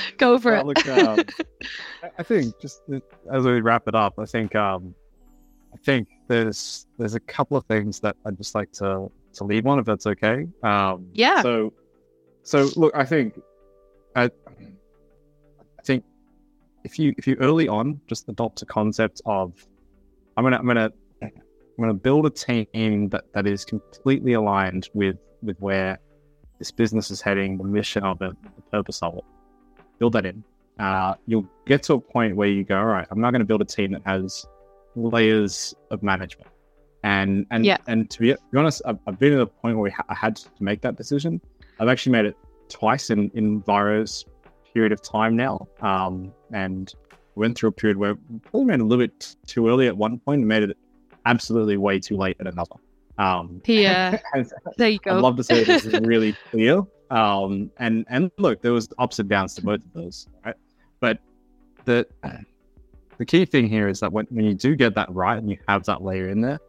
[0.18, 0.78] Go for well, it.
[0.78, 1.20] Look, um,
[2.18, 2.82] I think just
[3.32, 5.07] as we wrap it up, I think um, I
[5.88, 9.80] think there's there's a couple of things that I'd just like to to lead on,
[9.80, 10.46] if that's okay.
[10.62, 11.42] Um, yeah.
[11.42, 11.74] So,
[12.44, 13.40] so look, I think,
[14.16, 16.04] I, I think
[16.84, 19.66] if you if you early on just adopt a concept of,
[20.36, 25.18] I'm gonna I'm gonna I'm gonna build a team that that is completely aligned with
[25.42, 26.00] with where
[26.60, 29.24] this business is heading, the mission of it, the purpose of it.
[30.00, 30.44] Build that in.
[30.80, 33.46] Uh, you'll get to a point where you go, all right, I'm not going to
[33.46, 34.46] build a team that has
[34.98, 36.50] layers of management.
[37.04, 37.78] And and yeah.
[37.88, 40.50] and to be, be honest, I've, I've, been at a point where I had to
[40.60, 41.40] make that decision.
[41.80, 42.36] I've actually made it
[42.70, 44.26] twice in in Vyro's
[44.74, 46.94] period of time now, um, and
[47.36, 50.20] went through a period where probably made it a little bit too early at one
[50.20, 50.76] point, and made it
[51.26, 52.76] absolutely way too late at another.
[53.20, 54.20] Um, yeah,
[54.78, 55.18] there you go.
[55.18, 56.82] I'd love to say this is really clear.
[57.10, 60.56] Um, and and look, there was ups and downs to both of those, right?
[61.00, 61.20] But
[61.86, 62.08] the
[63.18, 65.58] the key thing here is that when, when you do get that right and you
[65.68, 66.60] have that layer in there,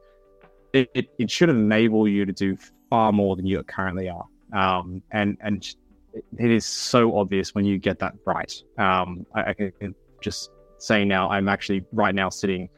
[0.72, 2.56] it, it, it should enable you to do
[2.90, 4.24] far more than you currently are.
[4.52, 5.74] Um, and and
[6.38, 8.52] it is so obvious when you get that right.
[8.78, 12.68] Um, I, I can just say now, I'm actually right now sitting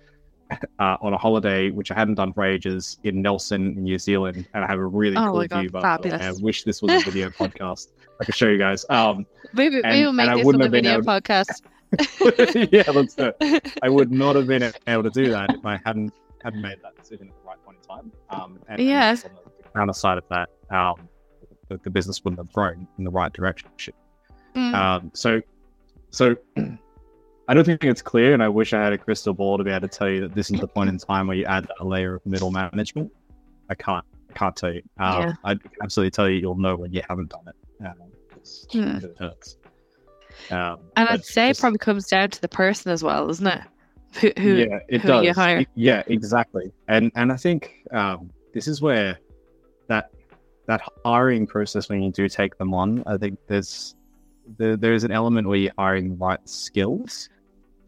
[0.79, 4.65] uh, on a holiday, which I hadn't done for ages, in Nelson, New Zealand, and
[4.65, 5.71] I have a really oh cool God, view.
[5.71, 7.89] But I wish this was a video podcast.
[8.21, 8.85] I could show you guys.
[8.91, 11.63] Um, maybe, and, we'll make this a video podcast.
[12.73, 13.37] yeah, let's it.
[13.83, 16.13] I would not have been able to do that if I hadn't
[16.43, 18.13] hadn't made that decision at the right point in time.
[18.31, 19.15] Um, and, yeah.
[19.75, 21.09] And on the side of that, um,
[21.69, 23.93] the, the, business wouldn't have grown in the right direction.
[24.55, 24.75] Mm.
[24.75, 25.43] Um, so,
[26.11, 26.37] so
[27.49, 29.71] I don't think it's clear, and I wish I had a crystal ball to be
[29.71, 31.85] able to tell you that this is the point in time where you add a
[31.85, 33.13] layer of middle management.
[33.69, 34.83] I can't, I can't tell you.
[34.99, 35.33] Um, yeah.
[35.45, 37.85] I can absolutely tell you you'll know when you haven't done it.
[37.85, 37.95] Um,
[38.73, 39.05] mm.
[39.05, 39.57] It hurts.
[40.51, 43.47] Um, and I'd say just, it probably comes down to the person as well, isn't
[43.47, 43.61] it?
[44.21, 45.25] Who, who yeah, it who does.
[45.25, 45.65] You hire.
[45.75, 46.73] Yeah, exactly.
[46.89, 49.19] And and I think um, this is where
[49.89, 50.11] that
[50.67, 53.95] that hiring process when you do take them on, I think there's
[54.59, 57.29] there, there's an element where you're hiring the right skills,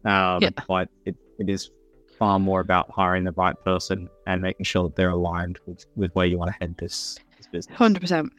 [0.05, 0.49] um, yeah.
[0.67, 1.71] but it, it is
[2.17, 6.11] far more about hiring the right person and making sure that they're aligned with, with
[6.13, 7.75] where you want to head this, this business.
[7.77, 8.31] Hundred percent.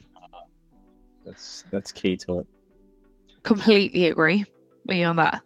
[1.26, 2.46] That's that's key to it.
[3.44, 4.44] Completely agree
[4.86, 5.42] with you on that.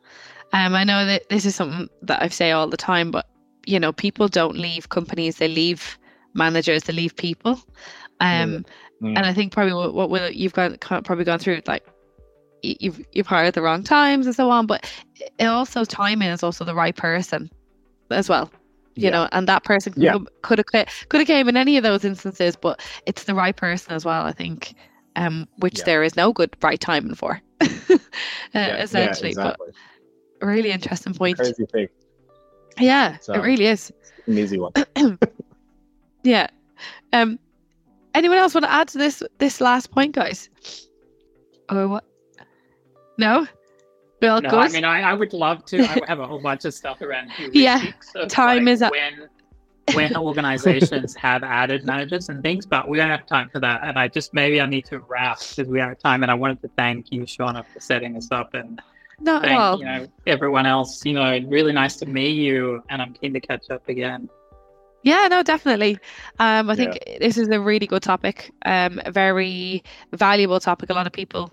[0.52, 3.26] Um, I know that this is something that I say all the time, but
[3.66, 5.98] you know, people don't leave companies; they leave
[6.34, 7.60] managers, they leave people.
[8.20, 8.64] Um,
[9.02, 9.16] Mm.
[9.16, 11.84] and I think probably what, what will you've gone probably gone through like
[12.62, 14.90] you've you've hired at the wrong times and so on, but
[15.38, 17.50] it also timing is also the right person
[18.10, 18.50] as well.
[18.96, 19.10] You Yeah.
[19.10, 20.12] know, and that person could Yeah.
[20.14, 23.54] have, could have could have came in any of those instances, but it's the right
[23.56, 24.24] person as well.
[24.24, 24.74] I think,
[25.16, 25.84] um, which Yeah.
[25.84, 27.40] there is no good right timing for,
[28.54, 29.28] Yeah, essentially.
[29.30, 29.72] Yeah, exactly.
[30.40, 31.36] But really interesting point.
[31.38, 31.88] Crazy thing.
[32.78, 33.92] Yeah, So- it really is.
[34.26, 34.72] An easy one.
[36.24, 36.48] Yeah.
[37.12, 37.38] Um.
[38.14, 40.50] Anyone else want to add to this this last point, guys?
[41.70, 42.04] Or what?
[43.18, 43.46] No.
[44.20, 44.48] We all No.
[44.50, 45.78] I mean, I, I would love to.
[45.80, 47.92] I have a whole bunch of stuff around heuristics Yeah,
[48.28, 48.92] time like, is up.
[48.92, 49.28] when
[49.94, 53.80] when organizations have added managers and things, but we don't have time for that.
[53.84, 56.22] And I just maybe I need to wrap because we are time.
[56.22, 58.80] And I wanted to thank you, Shauna, for setting us up and
[59.20, 59.78] Not thank all.
[59.78, 61.04] you know everyone else.
[61.04, 64.28] You know, really nice to meet you, and I'm keen to catch up again.
[65.04, 65.98] Yeah, no, definitely.
[66.38, 68.50] Um, I think this is a really good topic.
[68.64, 70.90] Um, a very valuable topic.
[70.90, 71.52] A lot of people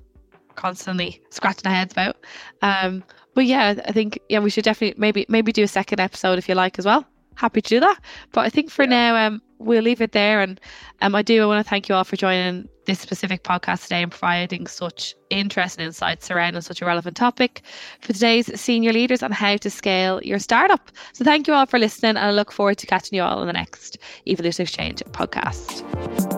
[0.56, 2.18] constantly scratching their heads about.
[2.62, 3.04] Um,
[3.36, 6.50] but yeah, I think yeah, we should definitely maybe maybe do a second episode if
[6.50, 7.06] you like as well.
[7.36, 8.00] Happy to do that.
[8.32, 10.42] But I think for now, um, we'll leave it there.
[10.42, 10.60] And
[11.02, 14.12] um, I do want to thank you all for joining this specific podcast today and
[14.12, 17.64] providing such interesting insights surrounding such a relevant topic
[18.02, 20.92] for today's senior leaders on how to scale your startup.
[21.14, 23.48] So thank you all for listening, and I look forward to catching you all on
[23.48, 26.35] the next Evolution Exchange podcast.